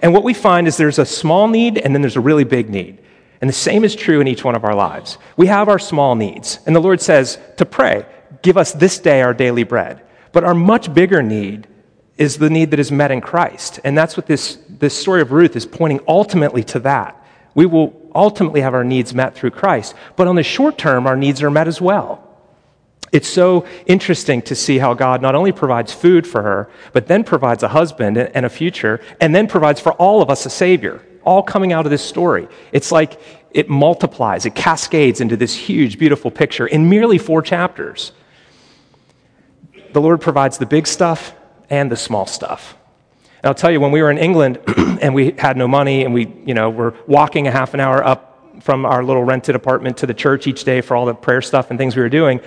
And 0.01 0.13
what 0.13 0.23
we 0.23 0.33
find 0.33 0.67
is 0.67 0.77
there's 0.77 0.99
a 0.99 1.05
small 1.05 1.47
need 1.47 1.77
and 1.77 1.93
then 1.93 2.01
there's 2.01 2.15
a 2.15 2.21
really 2.21 2.43
big 2.43 2.69
need. 2.69 2.99
And 3.41 3.49
the 3.49 3.53
same 3.53 3.83
is 3.83 3.95
true 3.95 4.21
in 4.21 4.27
each 4.27 4.43
one 4.43 4.55
of 4.55 4.63
our 4.63 4.75
lives. 4.75 5.17
We 5.37 5.47
have 5.47 5.69
our 5.69 5.79
small 5.79 6.15
needs. 6.15 6.59
And 6.65 6.75
the 6.75 6.81
Lord 6.81 7.01
says 7.01 7.37
to 7.57 7.65
pray, 7.65 8.05
Give 8.41 8.57
us 8.57 8.73
this 8.73 8.99
day 8.99 9.21
our 9.21 9.33
daily 9.33 9.63
bread. 9.63 10.01
But 10.31 10.43
our 10.43 10.53
much 10.53 10.93
bigger 10.93 11.23
need 11.23 11.67
is 12.17 12.37
the 12.37 12.49
need 12.49 12.71
that 12.71 12.79
is 12.79 12.91
met 12.91 13.11
in 13.11 13.21
Christ. 13.21 13.79
And 13.83 13.97
that's 13.97 14.15
what 14.15 14.25
this, 14.25 14.57
this 14.69 14.97
story 14.97 15.21
of 15.21 15.31
Ruth 15.31 15.55
is 15.55 15.65
pointing 15.65 15.99
ultimately 16.07 16.63
to 16.65 16.79
that. 16.81 17.25
We 17.53 17.65
will 17.65 17.93
ultimately 18.13 18.61
have 18.61 18.73
our 18.73 18.83
needs 18.83 19.13
met 19.13 19.35
through 19.35 19.51
Christ. 19.51 19.93
But 20.15 20.27
on 20.27 20.35
the 20.35 20.43
short 20.43 20.77
term, 20.77 21.07
our 21.07 21.15
needs 21.15 21.41
are 21.43 21.51
met 21.51 21.67
as 21.67 21.81
well. 21.81 22.24
It's 23.15 23.29
so 23.29 23.65
interesting 23.85 24.41
to 24.41 24.55
see 24.55 24.77
how 24.77 24.93
God 24.93 25.21
not 25.21 25.35
only 25.35 25.53
provides 25.53 25.93
food 25.93 26.27
for 26.27 26.43
her, 26.43 26.69
but 26.91 27.07
then 27.07 27.23
provides 27.23 27.63
a 27.63 27.69
husband 27.69 28.17
and 28.17 28.45
a 28.45 28.49
future, 28.49 28.99
and 29.21 29.33
then 29.33 29.47
provides 29.47 29.79
for 29.79 29.93
all 29.93 30.21
of 30.21 30.29
us 30.29 30.45
a 30.45 30.49
Savior, 30.49 31.01
all 31.23 31.41
coming 31.41 31.71
out 31.71 31.85
of 31.85 31.91
this 31.91 32.03
story. 32.03 32.49
It's 32.73 32.91
like 32.91 33.17
it 33.51 33.69
multiplies, 33.69 34.45
it 34.45 34.53
cascades 34.53 35.21
into 35.21 35.37
this 35.37 35.55
huge, 35.55 35.97
beautiful 35.97 36.29
picture 36.29 36.67
in 36.67 36.89
merely 36.89 37.17
four 37.17 37.41
chapters. 37.41 38.11
The 39.93 40.01
Lord 40.01 40.19
provides 40.19 40.57
the 40.57 40.65
big 40.65 40.85
stuff 40.85 41.33
and 41.69 41.89
the 41.89 41.95
small 41.95 42.25
stuff. 42.25 42.75
And 43.37 43.45
I'll 43.45 43.55
tell 43.55 43.71
you, 43.71 43.79
when 43.79 43.93
we 43.93 44.01
were 44.01 44.11
in 44.11 44.17
England 44.17 44.59
and 45.01 45.15
we 45.15 45.31
had 45.37 45.55
no 45.55 45.69
money 45.69 46.03
and 46.03 46.13
we, 46.13 46.27
you 46.45 46.53
know, 46.53 46.69
were 46.69 46.93
walking 47.07 47.47
a 47.47 47.51
half 47.51 47.73
an 47.73 47.79
hour 47.79 48.05
up 48.05 48.34
from 48.61 48.85
our 48.85 49.03
little 49.03 49.23
rented 49.23 49.55
apartment 49.55 49.97
to 49.97 50.07
the 50.07 50.13
church 50.13 50.47
each 50.47 50.63
day 50.63 50.81
for 50.81 50.95
all 50.95 51.05
the 51.05 51.13
prayer 51.13 51.41
stuff 51.41 51.69
and 51.69 51.79
things 51.79 51.95
we 51.95 52.01
were 52.01 52.09
doing. 52.09 52.39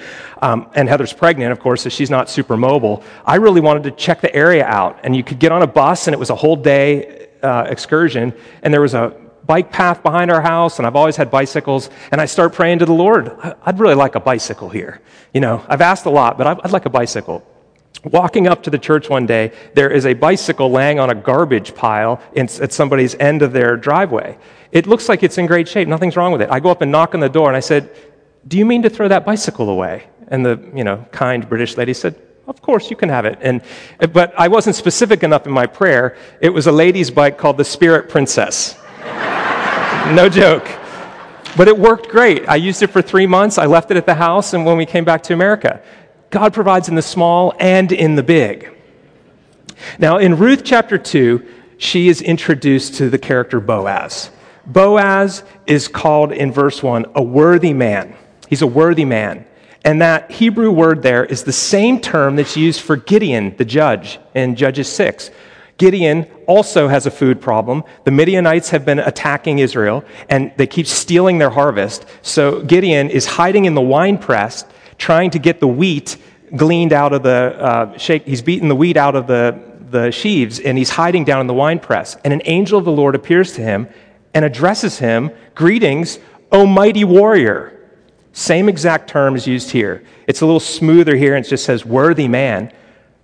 Um, 0.42 0.68
and 0.74 0.88
Heather's 0.88 1.12
pregnant, 1.12 1.52
of 1.52 1.60
course, 1.60 1.82
so 1.82 1.88
she's 1.88 2.10
not 2.10 2.28
super 2.28 2.56
mobile. 2.56 3.02
I 3.24 3.36
really 3.36 3.60
wanted 3.60 3.84
to 3.84 3.90
check 3.90 4.20
the 4.20 4.34
area 4.34 4.64
out. 4.64 5.00
And 5.02 5.14
you 5.16 5.24
could 5.24 5.38
get 5.38 5.52
on 5.52 5.62
a 5.62 5.66
bus, 5.66 6.06
and 6.06 6.14
it 6.14 6.18
was 6.18 6.30
a 6.30 6.36
whole 6.36 6.56
day 6.56 7.28
uh, 7.42 7.66
excursion. 7.68 8.32
And 8.62 8.72
there 8.72 8.80
was 8.80 8.94
a 8.94 9.14
bike 9.46 9.72
path 9.72 10.02
behind 10.02 10.30
our 10.30 10.42
house, 10.42 10.78
and 10.78 10.86
I've 10.86 10.96
always 10.96 11.16
had 11.16 11.30
bicycles. 11.30 11.90
And 12.12 12.20
I 12.20 12.26
start 12.26 12.52
praying 12.52 12.80
to 12.80 12.86
the 12.86 12.92
Lord, 12.92 13.32
I'd 13.62 13.78
really 13.78 13.94
like 13.94 14.14
a 14.14 14.20
bicycle 14.20 14.68
here. 14.68 15.00
You 15.32 15.40
know, 15.40 15.64
I've 15.68 15.80
asked 15.80 16.06
a 16.06 16.10
lot, 16.10 16.38
but 16.38 16.46
I'd 16.46 16.72
like 16.72 16.86
a 16.86 16.90
bicycle. 16.90 17.44
Walking 18.04 18.46
up 18.46 18.62
to 18.62 18.70
the 18.70 18.78
church 18.78 19.08
one 19.08 19.26
day, 19.26 19.52
there 19.74 19.90
is 19.90 20.06
a 20.06 20.14
bicycle 20.14 20.70
laying 20.70 21.00
on 21.00 21.10
a 21.10 21.14
garbage 21.14 21.74
pile 21.74 22.22
in, 22.32 22.48
at 22.60 22.72
somebody's 22.72 23.16
end 23.16 23.42
of 23.42 23.52
their 23.52 23.76
driveway. 23.76 24.38
It 24.70 24.86
looks 24.86 25.08
like 25.08 25.22
it's 25.22 25.36
in 25.36 25.46
great 25.46 25.66
shape. 25.66 25.88
Nothing's 25.88 26.16
wrong 26.16 26.30
with 26.30 26.42
it. 26.42 26.48
I 26.50 26.60
go 26.60 26.70
up 26.70 26.80
and 26.80 26.92
knock 26.92 27.14
on 27.14 27.20
the 27.20 27.28
door 27.28 27.48
and 27.48 27.56
I 27.56 27.60
said, 27.60 27.90
Do 28.46 28.56
you 28.56 28.64
mean 28.64 28.82
to 28.82 28.90
throw 28.90 29.08
that 29.08 29.24
bicycle 29.24 29.68
away? 29.68 30.06
And 30.28 30.46
the 30.46 30.70
you 30.74 30.84
know, 30.84 31.04
kind 31.10 31.48
British 31.48 31.76
lady 31.76 31.92
said, 31.92 32.14
Of 32.46 32.62
course, 32.62 32.88
you 32.88 32.94
can 32.94 33.08
have 33.08 33.24
it. 33.24 33.38
And, 33.40 33.62
but 34.12 34.32
I 34.38 34.46
wasn't 34.46 34.76
specific 34.76 35.24
enough 35.24 35.46
in 35.46 35.52
my 35.52 35.66
prayer. 35.66 36.16
It 36.40 36.50
was 36.50 36.68
a 36.68 36.72
lady's 36.72 37.10
bike 37.10 37.36
called 37.36 37.56
the 37.56 37.64
Spirit 37.64 38.08
Princess. 38.08 38.76
no 40.12 40.28
joke. 40.30 40.68
But 41.56 41.66
it 41.66 41.76
worked 41.76 42.08
great. 42.08 42.48
I 42.48 42.56
used 42.56 42.82
it 42.82 42.88
for 42.88 43.02
three 43.02 43.26
months. 43.26 43.58
I 43.58 43.66
left 43.66 43.90
it 43.90 43.96
at 43.96 44.06
the 44.06 44.14
house, 44.14 44.52
and 44.52 44.64
when 44.64 44.76
we 44.76 44.86
came 44.86 45.04
back 45.04 45.24
to 45.24 45.32
America, 45.32 45.82
God 46.30 46.52
provides 46.52 46.88
in 46.88 46.94
the 46.94 47.02
small 47.02 47.54
and 47.58 47.90
in 47.90 48.14
the 48.14 48.22
big. 48.22 48.70
Now, 49.98 50.18
in 50.18 50.36
Ruth 50.36 50.62
chapter 50.64 50.98
2, 50.98 51.46
she 51.78 52.08
is 52.08 52.20
introduced 52.20 52.94
to 52.94 53.08
the 53.08 53.18
character 53.18 53.60
Boaz. 53.60 54.30
Boaz 54.66 55.44
is 55.66 55.88
called 55.88 56.32
in 56.32 56.52
verse 56.52 56.82
1 56.82 57.06
a 57.14 57.22
worthy 57.22 57.72
man. 57.72 58.14
He's 58.48 58.62
a 58.62 58.66
worthy 58.66 59.04
man. 59.04 59.46
And 59.84 60.02
that 60.02 60.30
Hebrew 60.30 60.70
word 60.70 61.02
there 61.02 61.24
is 61.24 61.44
the 61.44 61.52
same 61.52 62.00
term 62.00 62.36
that's 62.36 62.56
used 62.56 62.80
for 62.80 62.96
Gideon, 62.96 63.56
the 63.56 63.64
judge, 63.64 64.18
in 64.34 64.56
Judges 64.56 64.90
6. 64.92 65.30
Gideon 65.78 66.26
also 66.46 66.88
has 66.88 67.06
a 67.06 67.10
food 67.10 67.40
problem. 67.40 67.84
The 68.04 68.10
Midianites 68.10 68.70
have 68.70 68.84
been 68.84 68.98
attacking 68.98 69.60
Israel 69.60 70.04
and 70.28 70.52
they 70.56 70.66
keep 70.66 70.88
stealing 70.88 71.38
their 71.38 71.50
harvest. 71.50 72.04
So 72.22 72.62
Gideon 72.62 73.08
is 73.10 73.26
hiding 73.26 73.64
in 73.64 73.74
the 73.74 73.80
wine 73.80 74.18
press, 74.18 74.64
trying 74.98 75.30
to 75.30 75.38
get 75.38 75.60
the 75.60 75.68
wheat 75.68 76.16
gleaned 76.56 76.92
out 76.92 77.12
of 77.12 77.22
the 77.22 77.56
uh, 77.58 77.98
shake. 77.98 78.26
He's 78.26 78.42
beaten 78.42 78.68
the 78.68 78.76
wheat 78.76 78.96
out 78.96 79.14
of 79.14 79.26
the, 79.26 79.58
the 79.90 80.10
sheaves 80.10 80.60
and 80.60 80.76
he's 80.76 80.90
hiding 80.90 81.24
down 81.24 81.40
in 81.40 81.46
the 81.46 81.54
wine 81.54 81.78
press. 81.78 82.16
And 82.24 82.32
an 82.32 82.42
angel 82.44 82.78
of 82.78 82.84
the 82.84 82.92
Lord 82.92 83.14
appears 83.14 83.52
to 83.54 83.62
him 83.62 83.88
and 84.34 84.44
addresses 84.44 84.98
him 84.98 85.30
Greetings, 85.54 86.18
O 86.52 86.66
mighty 86.66 87.04
warrior. 87.04 87.74
Same 88.32 88.68
exact 88.68 89.08
term 89.08 89.34
is 89.34 89.46
used 89.46 89.70
here. 89.70 90.04
It's 90.26 90.40
a 90.42 90.46
little 90.46 90.60
smoother 90.60 91.16
here 91.16 91.34
and 91.34 91.44
it 91.44 91.48
just 91.48 91.64
says 91.64 91.84
worthy 91.84 92.28
man, 92.28 92.72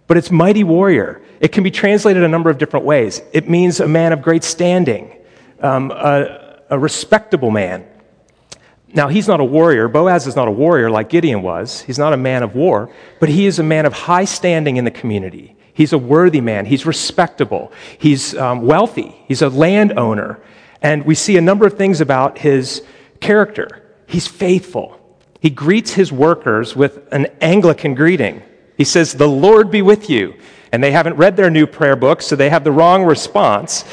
but 0.07 0.17
it's 0.17 0.31
mighty 0.31 0.65
warrior. 0.65 1.23
It 1.41 1.53
can 1.53 1.63
be 1.63 1.71
translated 1.71 2.23
a 2.23 2.29
number 2.29 2.51
of 2.51 2.59
different 2.59 2.87
ways. 2.87 3.23
It 3.33 3.49
means 3.49 3.81
a 3.81 3.89
man 3.89 4.13
of 4.13 4.23
great 4.23 4.43
standing, 4.43 5.17
um, 5.61 5.91
a, 5.91 6.63
a 6.71 6.79
respectable 6.79 7.51
man. 7.51 7.87
Now, 8.95 9.09
he's 9.09 9.27
not 9.27 9.41
a 9.41 9.45
warrior. 9.45 9.89
Boaz 9.89 10.29
is 10.29 10.37
not 10.37 10.47
a 10.47 10.53
warrior 10.53 10.89
like 10.89 11.09
Gideon 11.09 11.43
was. 11.43 11.83
He's 11.83 11.99
not 11.99 12.13
a 12.13 12.17
man 12.17 12.45
of 12.45 12.55
war, 12.55 12.91
but 13.19 13.29
he 13.29 13.47
is 13.47 13.59
a 13.59 13.65
man 13.65 13.87
of 13.87 13.93
high 13.93 14.25
standing 14.25 14.77
in 14.77 14.85
the 14.85 14.93
community. 14.93 15.57
He's 15.75 15.93
a 15.93 15.99
worthy 15.99 16.41
man. 16.41 16.67
He's 16.67 16.87
respectable. 16.87 17.73
He's 17.99 18.37
um, 18.37 18.63
wealthy. 18.63 19.17
He's 19.27 19.43
a 19.43 19.49
landowner. 19.49 20.41
And 20.81 21.05
we 21.05 21.17
see 21.17 21.37
a 21.37 21.41
number 21.41 21.67
of 21.67 21.77
things 21.77 22.01
about 22.01 22.39
his 22.39 22.85
character. 23.21 23.83
He's 24.07 24.29
faithful. 24.29 25.01
He 25.41 25.51
greets 25.51 25.93
his 25.93 26.13
workers 26.13 26.77
with 26.77 27.13
an 27.13 27.27
Anglican 27.41 27.95
greeting. 27.95 28.43
He 28.77 28.85
says, 28.85 29.15
The 29.15 29.27
Lord 29.27 29.73
be 29.73 29.83
with 29.83 30.09
you. 30.09 30.35
And 30.71 30.83
they 30.83 30.93
haven't 30.93 31.17
read 31.17 31.37
their 31.37 31.51
new 31.51 31.67
prayer 31.67 31.97
book, 31.97 32.23
so 32.23 32.37
they 32.37 32.51
have 32.51 32.63
the 32.63 32.73
wrong 32.73 33.05
response. 33.05 33.85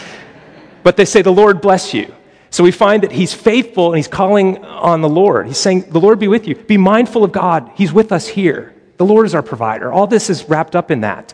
But 0.84 0.98
they 0.98 1.06
say, 1.06 1.24
The 1.24 1.32
Lord 1.32 1.60
bless 1.60 1.94
you. 1.94 2.14
So 2.52 2.66
we 2.66 2.72
find 2.72 3.02
that 3.04 3.14
he's 3.14 3.34
faithful 3.34 3.88
and 3.88 3.98
he's 3.98 4.10
calling 4.10 4.64
on 4.66 5.00
the 5.02 5.10
Lord. 5.10 5.48
He's 5.48 5.58
saying, 5.58 5.90
The 5.90 6.02
Lord 6.02 6.20
be 6.20 6.28
with 6.28 6.48
you. 6.48 6.56
Be 6.56 6.78
mindful 6.78 7.24
of 7.24 7.32
God. 7.32 7.72
He's 7.76 7.94
with 7.94 8.12
us 8.12 8.28
here. 8.28 8.76
The 8.98 9.06
Lord 9.06 9.26
is 9.26 9.34
our 9.34 9.42
provider. 9.42 9.92
All 9.92 10.06
this 10.06 10.30
is 10.30 10.48
wrapped 10.50 10.76
up 10.76 10.92
in 10.92 11.02
that. 11.02 11.34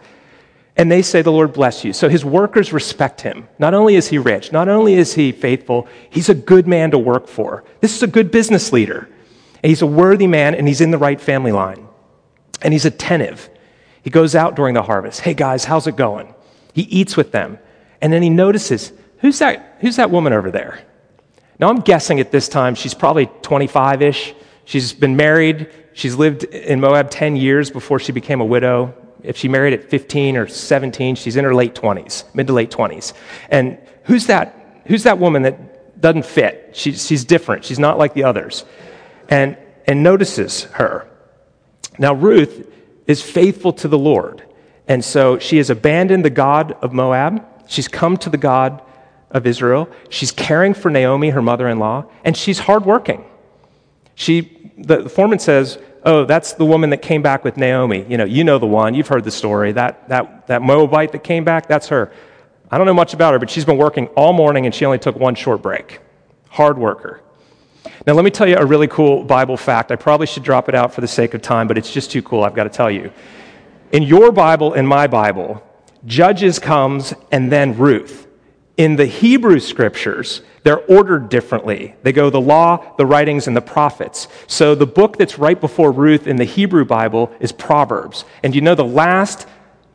And 0.78 0.92
they 0.92 1.02
say, 1.02 1.24
The 1.24 1.32
Lord 1.32 1.54
bless 1.54 1.84
you. 1.84 1.92
So 1.92 2.08
his 2.08 2.24
workers 2.24 2.72
respect 2.72 3.22
him. 3.22 3.50
Not 3.58 3.74
only 3.74 3.96
is 3.96 4.08
he 4.08 4.20
rich, 4.20 4.52
not 4.52 4.70
only 4.70 4.94
is 4.94 5.16
he 5.16 5.32
faithful, 5.32 5.88
he's 6.12 6.30
a 6.30 6.36
good 6.36 6.68
man 6.68 6.92
to 6.92 7.00
work 7.00 7.28
for. 7.28 7.64
This 7.82 7.96
is 7.96 8.04
a 8.04 8.08
good 8.08 8.30
business 8.30 8.72
leader. 8.72 9.10
And 9.64 9.70
he's 9.72 9.82
a 9.82 9.88
worthy 9.88 10.28
man, 10.28 10.54
and 10.54 10.68
he's 10.68 10.82
in 10.82 10.92
the 10.92 11.00
right 11.00 11.20
family 11.20 11.52
line. 11.52 11.88
And 12.62 12.74
he's 12.74 12.86
attentive. 12.86 13.50
He 14.04 14.12
goes 14.12 14.36
out 14.36 14.56
during 14.56 14.76
the 14.76 14.84
harvest. 14.84 15.22
Hey, 15.22 15.34
guys, 15.34 15.66
how's 15.66 15.88
it 15.88 15.96
going? 15.96 16.36
He 16.74 16.84
eats 16.84 17.18
with 17.18 17.32
them. 17.32 17.58
And 18.02 18.14
then 18.14 18.22
he 18.22 18.30
notices, 18.30 18.94
Who's 19.22 19.40
that, 19.40 19.78
who's 19.82 19.96
that 19.96 20.12
woman 20.12 20.32
over 20.32 20.52
there? 20.52 20.80
Now, 21.60 21.70
I'm 21.70 21.82
guessing 21.82 22.20
at 22.20 22.32
this 22.32 22.48
time 22.48 22.76
she's 22.76 22.94
probably 22.94 23.28
25 23.42 24.02
ish. 24.02 24.36
She's 24.66 24.94
been 24.94 25.16
married. 25.16 25.70
She's 25.94 26.16
lived 26.16 26.44
in 26.44 26.80
Moab 26.80 27.10
10 27.10 27.36
years 27.36 27.72
before 27.72 28.00
she 28.00 28.12
became 28.12 28.42
a 28.42 28.46
widow 28.46 28.94
if 29.24 29.38
she 29.38 29.48
married 29.48 29.74
at 29.74 29.84
15 29.84 30.38
or 30.38 30.48
17, 30.48 31.16
she's 31.16 31.36
in 31.36 31.44
her 31.44 31.54
late 31.54 31.76
20s, 31.76 32.24
mid 32.34 32.48
to 32.48 32.54
late 32.54 32.72
20s. 32.72 33.14
And 33.50 33.78
who's 34.04 34.28
that, 34.28 34.82
who's 34.86 35.04
that 35.04 35.20
woman 35.20 35.42
that 35.44 36.00
doesn't 36.00 36.26
fit? 36.26 36.72
She's, 36.74 37.06
she's 37.06 37.26
different. 37.26 37.66
She's 37.66 37.80
not 37.80 37.98
like 37.98 38.14
the 38.14 38.24
others. 38.24 38.66
And, 39.30 39.58
and 39.86 40.04
notices 40.04 40.64
her. 40.64 41.10
Now, 42.00 42.14
Ruth 42.14 42.72
is 43.08 43.22
faithful 43.22 43.74
to 43.74 43.88
the 43.88 43.98
Lord. 43.98 44.44
And 44.88 45.04
so 45.04 45.40
she 45.40 45.58
has 45.58 45.70
abandoned 45.70 46.24
the 46.24 46.30
God 46.30 46.74
of 46.82 46.94
Moab. 46.94 47.46
She's 47.68 47.88
come 47.88 48.18
to 48.18 48.30
the 48.30 48.38
God 48.38 48.82
of 49.32 49.46
Israel. 49.46 49.90
She's 50.10 50.32
caring 50.32 50.74
for 50.74 50.90
Naomi, 50.90 51.30
her 51.30 51.42
mother 51.42 51.68
in 51.68 51.80
law, 51.80 52.06
and 52.24 52.36
she's 52.36 52.60
hardworking. 52.60 53.26
She, 54.16 54.72
the, 54.78 55.04
the 55.04 55.10
foreman 55.10 55.40
says, 55.40 55.78
oh, 56.04 56.26
that's 56.26 56.54
the 56.54 56.66
woman 56.66 56.90
that 56.92 57.02
came 57.02 57.22
back 57.22 57.44
with 57.44 57.58
Naomi. 57.58 58.06
You 58.08 58.18
know, 58.18 58.26
you 58.26 58.44
know 58.44 58.58
the 58.58 58.68
one. 58.68 58.94
You've 58.94 59.08
heard 59.08 59.24
the 59.24 59.32
story. 59.32 59.74
That, 59.74 60.08
that, 60.10 60.48
that 60.48 60.62
Moabite 60.62 61.12
that 61.12 61.24
came 61.24 61.44
back, 61.44 61.68
that's 61.68 61.88
her. 61.90 62.12
I 62.72 62.78
don't 62.78 62.88
know 62.88 62.94
much 62.94 63.14
about 63.14 63.34
her, 63.34 63.40
but 63.40 63.50
she's 63.50 63.66
been 63.66 63.78
working 63.78 64.08
all 64.10 64.34
morning 64.34 64.66
and 64.66 64.74
she 64.74 64.86
only 64.86 65.00
took 65.00 65.16
one 65.16 65.36
short 65.36 65.62
break. 65.62 66.00
Hard 66.50 66.78
worker. 66.78 67.22
Now, 68.06 68.14
let 68.14 68.26
me 68.26 68.32
tell 68.32 68.48
you 68.48 68.56
a 68.56 68.66
really 68.66 68.88
cool 68.88 69.24
Bible 69.24 69.58
fact. 69.58 69.92
I 69.92 69.96
probably 69.96 70.28
should 70.28 70.44
drop 70.44 70.70
it 70.70 70.76
out 70.76 70.94
for 70.94 71.02
the 71.02 71.08
sake 71.08 71.34
of 71.34 71.42
time, 71.42 71.68
but 71.68 71.78
it's 71.78 71.92
just 71.92 72.12
too 72.12 72.22
cool. 72.22 72.44
I've 72.44 72.56
got 72.56 72.64
to 72.64 72.70
tell 72.70 72.92
you. 72.92 73.12
In 73.92 74.04
your 74.04 74.32
Bible 74.32 74.74
and 74.74 74.88
my 74.88 75.08
Bible, 75.08 75.64
Judges 76.06 76.60
comes 76.60 77.14
and 77.32 77.52
then 77.52 77.78
Ruth. 77.78 78.27
In 78.78 78.96
the 78.96 79.08
Hebrew 79.08 79.60
scriptures, 79.60 80.42
they're 80.62 80.86
ordered 80.86 81.30
differently. 81.30 81.96
They 82.04 82.12
go 82.12 82.30
the 82.30 82.40
law, 82.40 82.94
the 82.98 83.08
writings, 83.08 83.48
and 83.48 83.58
the 83.58 83.62
prophets. 83.62 84.28
So 84.46 84.76
the 84.76 84.86
book 84.86 85.18
that's 85.18 85.40
right 85.40 85.60
before 85.60 85.92
Ruth 85.92 86.28
in 86.28 86.36
the 86.36 86.46
Hebrew 86.46 86.86
Bible 86.86 87.32
is 87.40 87.52
Proverbs. 87.52 88.24
And 88.44 88.54
you 88.54 88.62
know 88.62 88.76
the 88.76 88.86
last 88.86 89.48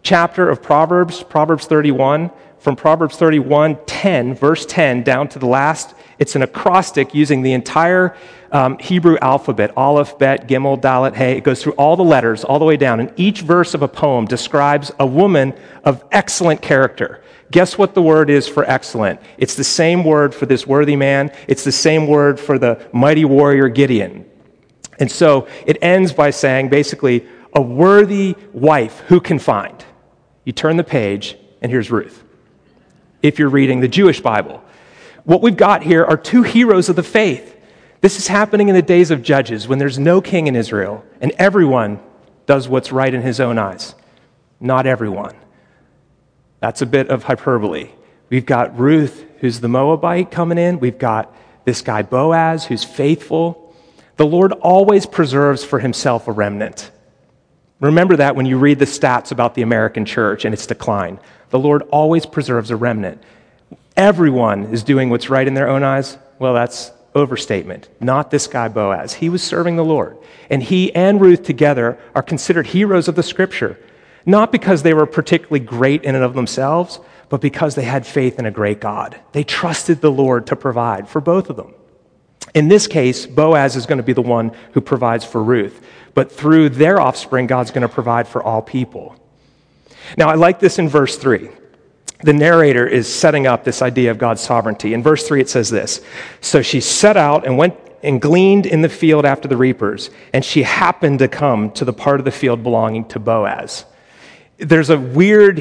chapter 0.02 0.48
of 0.48 0.60
Proverbs, 0.60 1.22
Proverbs 1.22 1.66
31, 1.66 2.32
from 2.58 2.74
Proverbs 2.74 3.16
31, 3.16 3.78
10, 3.86 4.34
verse 4.34 4.66
10, 4.66 5.02
down 5.02 5.28
to 5.28 5.38
the 5.38 5.46
last, 5.46 5.94
it's 6.18 6.36
an 6.36 6.42
acrostic 6.42 7.14
using 7.14 7.42
the 7.42 7.52
entire 7.52 8.16
um, 8.52 8.78
Hebrew 8.78 9.16
alphabet 9.20 9.72
Aleph, 9.76 10.18
Bet, 10.18 10.46
Gimel, 10.46 10.80
Dalet, 10.80 11.14
Hey. 11.14 11.36
It 11.36 11.44
goes 11.44 11.62
through 11.62 11.72
all 11.72 11.96
the 11.96 12.04
letters, 12.04 12.44
all 12.44 12.58
the 12.58 12.64
way 12.64 12.76
down. 12.76 13.00
And 13.00 13.12
each 13.16 13.40
verse 13.40 13.74
of 13.74 13.82
a 13.82 13.88
poem 13.88 14.26
describes 14.26 14.92
a 15.00 15.06
woman 15.06 15.54
of 15.84 16.04
excellent 16.12 16.62
character. 16.62 17.22
Guess 17.52 17.76
what 17.76 17.94
the 17.94 18.02
word 18.02 18.30
is 18.30 18.48
for 18.48 18.64
excellent? 18.64 19.20
It's 19.36 19.54
the 19.54 19.62
same 19.62 20.04
word 20.04 20.34
for 20.34 20.46
this 20.46 20.66
worthy 20.66 20.96
man, 20.96 21.30
it's 21.46 21.64
the 21.64 21.70
same 21.70 22.06
word 22.06 22.40
for 22.40 22.58
the 22.58 22.84
mighty 22.92 23.26
warrior 23.26 23.68
Gideon. 23.68 24.24
And 24.98 25.10
so 25.10 25.46
it 25.66 25.78
ends 25.82 26.12
by 26.12 26.30
saying 26.30 26.70
basically, 26.70 27.26
a 27.54 27.60
worthy 27.60 28.34
wife 28.54 29.00
who 29.00 29.20
can 29.20 29.38
find. 29.38 29.84
You 30.44 30.52
turn 30.52 30.78
the 30.78 30.84
page, 30.84 31.36
and 31.60 31.70
here's 31.70 31.90
Ruth. 31.90 32.24
If 33.22 33.38
you're 33.38 33.50
reading 33.50 33.80
the 33.80 33.88
Jewish 33.88 34.22
Bible, 34.22 34.62
what 35.24 35.42
we've 35.42 35.56
got 35.56 35.82
here 35.82 36.04
are 36.04 36.16
two 36.16 36.42
heroes 36.42 36.88
of 36.88 36.96
the 36.96 37.02
faith. 37.02 37.54
This 38.00 38.16
is 38.16 38.26
happening 38.28 38.68
in 38.68 38.74
the 38.74 38.82
days 38.82 39.10
of 39.10 39.22
Judges 39.22 39.68
when 39.68 39.78
there's 39.78 39.98
no 39.98 40.22
king 40.22 40.46
in 40.46 40.56
Israel 40.56 41.04
and 41.20 41.32
everyone 41.38 42.00
does 42.46 42.66
what's 42.66 42.90
right 42.90 43.12
in 43.12 43.20
his 43.20 43.40
own 43.40 43.58
eyes. 43.58 43.94
Not 44.58 44.86
everyone. 44.86 45.36
That's 46.62 46.80
a 46.80 46.86
bit 46.86 47.08
of 47.10 47.24
hyperbole. 47.24 47.90
We've 48.30 48.46
got 48.46 48.78
Ruth, 48.78 49.26
who's 49.40 49.58
the 49.58 49.66
Moabite, 49.66 50.30
coming 50.30 50.58
in. 50.58 50.78
We've 50.78 50.96
got 50.96 51.34
this 51.64 51.82
guy 51.82 52.02
Boaz, 52.02 52.64
who's 52.64 52.84
faithful. 52.84 53.74
The 54.16 54.26
Lord 54.26 54.52
always 54.52 55.04
preserves 55.04 55.64
for 55.64 55.80
himself 55.80 56.28
a 56.28 56.32
remnant. 56.32 56.92
Remember 57.80 58.14
that 58.14 58.36
when 58.36 58.46
you 58.46 58.58
read 58.58 58.78
the 58.78 58.84
stats 58.84 59.32
about 59.32 59.56
the 59.56 59.62
American 59.62 60.04
church 60.04 60.44
and 60.44 60.54
its 60.54 60.68
decline. 60.68 61.18
The 61.50 61.58
Lord 61.58 61.82
always 61.90 62.26
preserves 62.26 62.70
a 62.70 62.76
remnant. 62.76 63.20
Everyone 63.96 64.66
is 64.66 64.84
doing 64.84 65.10
what's 65.10 65.28
right 65.28 65.48
in 65.48 65.54
their 65.54 65.68
own 65.68 65.82
eyes. 65.82 66.16
Well, 66.38 66.54
that's 66.54 66.92
overstatement. 67.12 67.88
Not 68.00 68.30
this 68.30 68.46
guy 68.46 68.68
Boaz. 68.68 69.14
He 69.14 69.28
was 69.28 69.42
serving 69.42 69.74
the 69.74 69.84
Lord. 69.84 70.16
And 70.48 70.62
he 70.62 70.94
and 70.94 71.20
Ruth 71.20 71.42
together 71.42 71.98
are 72.14 72.22
considered 72.22 72.68
heroes 72.68 73.08
of 73.08 73.16
the 73.16 73.24
scripture, 73.24 73.80
not 74.24 74.52
because 74.52 74.82
they 74.82 74.94
were 74.94 75.06
particularly 75.06 75.60
great 75.60 76.04
in 76.04 76.14
and 76.14 76.24
of 76.24 76.34
themselves, 76.34 77.00
but 77.28 77.40
because 77.40 77.74
they 77.74 77.84
had 77.84 78.06
faith 78.06 78.38
in 78.38 78.46
a 78.46 78.50
great 78.50 78.80
God. 78.80 79.18
They 79.32 79.44
trusted 79.44 80.00
the 80.00 80.10
Lord 80.10 80.46
to 80.48 80.56
provide 80.56 81.08
for 81.08 81.20
both 81.20 81.50
of 81.50 81.56
them. 81.56 81.74
In 82.54 82.68
this 82.68 82.86
case, 82.86 83.24
Boaz 83.24 83.76
is 83.76 83.86
going 83.86 83.98
to 83.98 84.04
be 84.04 84.12
the 84.12 84.20
one 84.20 84.52
who 84.72 84.80
provides 84.80 85.24
for 85.24 85.42
Ruth, 85.42 85.84
but 86.14 86.30
through 86.30 86.70
their 86.70 87.00
offspring, 87.00 87.46
God's 87.46 87.70
going 87.70 87.82
to 87.82 87.88
provide 87.88 88.28
for 88.28 88.42
all 88.42 88.60
people. 88.60 89.16
Now, 90.18 90.28
I 90.28 90.34
like 90.34 90.60
this 90.60 90.78
in 90.78 90.88
verse 90.88 91.16
3 91.16 91.48
the 92.22 92.32
narrator 92.32 92.86
is 92.86 93.12
setting 93.12 93.46
up 93.48 93.64
this 93.64 93.82
idea 93.82 94.10
of 94.10 94.18
God's 94.18 94.40
sovereignty. 94.40 94.94
In 94.94 95.02
verse 95.02 95.26
3, 95.26 95.40
it 95.40 95.48
says 95.48 95.70
this 95.70 96.00
So 96.40 96.62
she 96.62 96.80
set 96.80 97.16
out 97.16 97.46
and 97.46 97.58
went 97.58 97.74
and 98.02 98.20
gleaned 98.20 98.66
in 98.66 98.82
the 98.82 98.88
field 98.88 99.24
after 99.24 99.48
the 99.48 99.56
reapers, 99.56 100.10
and 100.32 100.44
she 100.44 100.62
happened 100.62 101.18
to 101.20 101.28
come 101.28 101.70
to 101.72 101.84
the 101.84 101.92
part 101.92 102.20
of 102.20 102.24
the 102.24 102.30
field 102.30 102.62
belonging 102.62 103.06
to 103.06 103.18
Boaz. 103.18 103.84
There's 104.62 104.90
a 104.90 104.98
weird 104.98 105.56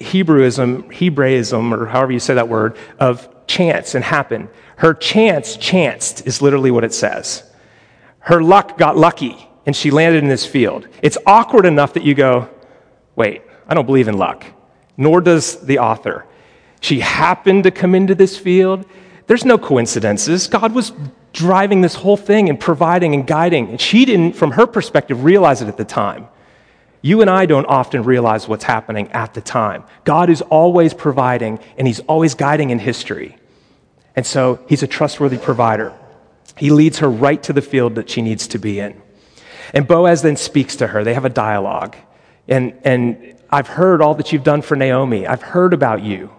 Hebrewism, 0.00 0.92
Hebraism, 0.92 1.72
or 1.72 1.86
however 1.86 2.12
you 2.12 2.20
say 2.20 2.34
that 2.34 2.48
word, 2.48 2.76
of 2.98 3.46
chance 3.46 3.94
and 3.94 4.04
happen. 4.04 4.48
Her 4.76 4.94
chance 4.94 5.56
chanced, 5.56 6.26
is 6.26 6.42
literally 6.42 6.70
what 6.70 6.84
it 6.84 6.92
says. 6.92 7.42
Her 8.18 8.42
luck 8.42 8.76
got 8.76 8.96
lucky, 8.96 9.48
and 9.64 9.74
she 9.74 9.90
landed 9.90 10.22
in 10.22 10.28
this 10.28 10.44
field. 10.44 10.88
It's 11.02 11.16
awkward 11.26 11.64
enough 11.64 11.94
that 11.94 12.02
you 12.02 12.14
go, 12.14 12.48
wait, 13.14 13.42
I 13.68 13.74
don't 13.74 13.86
believe 13.86 14.08
in 14.08 14.18
luck 14.18 14.44
nor 14.96 15.20
does 15.20 15.60
the 15.60 15.78
author. 15.78 16.26
She 16.80 17.00
happened 17.00 17.64
to 17.64 17.70
come 17.70 17.94
into 17.94 18.14
this 18.14 18.38
field. 18.38 18.86
There's 19.26 19.44
no 19.44 19.58
coincidences. 19.58 20.46
God 20.46 20.72
was 20.72 20.92
driving 21.32 21.80
this 21.80 21.94
whole 21.94 22.16
thing 22.16 22.48
and 22.48 22.58
providing 22.58 23.14
and 23.14 23.26
guiding. 23.26 23.70
And 23.70 23.80
she 23.80 24.04
didn't, 24.04 24.34
from 24.34 24.52
her 24.52 24.66
perspective, 24.66 25.24
realize 25.24 25.62
it 25.62 25.68
at 25.68 25.76
the 25.76 25.84
time. 25.84 26.28
You 27.02 27.20
and 27.20 27.30
I 27.30 27.46
don't 27.46 27.66
often 27.66 28.02
realize 28.02 28.48
what's 28.48 28.64
happening 28.64 29.10
at 29.12 29.34
the 29.34 29.40
time. 29.40 29.84
God 30.04 30.30
is 30.30 30.42
always 30.42 30.94
providing 30.94 31.58
and 31.76 31.86
He's 31.86 32.00
always 32.00 32.34
guiding 32.34 32.70
in 32.70 32.78
history. 32.78 33.36
And 34.14 34.26
so 34.26 34.64
He's 34.68 34.82
a 34.82 34.86
trustworthy 34.86 35.38
provider. 35.38 35.92
He 36.56 36.70
leads 36.70 36.98
her 36.98 37.08
right 37.08 37.42
to 37.44 37.52
the 37.52 37.62
field 37.62 37.96
that 37.96 38.08
she 38.08 38.22
needs 38.22 38.48
to 38.48 38.58
be 38.58 38.80
in. 38.80 39.00
And 39.74 39.86
Boaz 39.86 40.22
then 40.22 40.36
speaks 40.36 40.76
to 40.76 40.86
her. 40.88 41.04
They 41.04 41.14
have 41.14 41.24
a 41.24 41.30
dialogue. 41.30 41.96
And, 42.48 42.78
and 42.84 43.36
I've 43.50 43.68
heard 43.68 44.00
all 44.00 44.14
that 44.14 44.32
you've 44.32 44.44
done 44.44 44.62
for 44.62 44.76
Naomi. 44.76 45.26
I've 45.26 45.42
heard 45.42 45.72
about 45.72 46.02
you. 46.02 46.30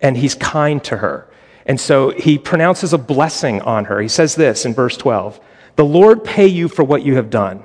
And 0.00 0.16
he's 0.16 0.34
kind 0.34 0.82
to 0.84 0.96
her. 0.98 1.28
And 1.66 1.78
so 1.78 2.10
he 2.10 2.38
pronounces 2.38 2.92
a 2.92 2.98
blessing 2.98 3.60
on 3.62 3.86
her. 3.86 4.00
He 4.00 4.08
says 4.08 4.34
this 4.34 4.64
in 4.64 4.72
verse 4.72 4.96
12 4.96 5.40
The 5.76 5.84
Lord 5.84 6.24
pay 6.24 6.46
you 6.46 6.68
for 6.68 6.82
what 6.82 7.02
you 7.02 7.16
have 7.16 7.28
done, 7.30 7.64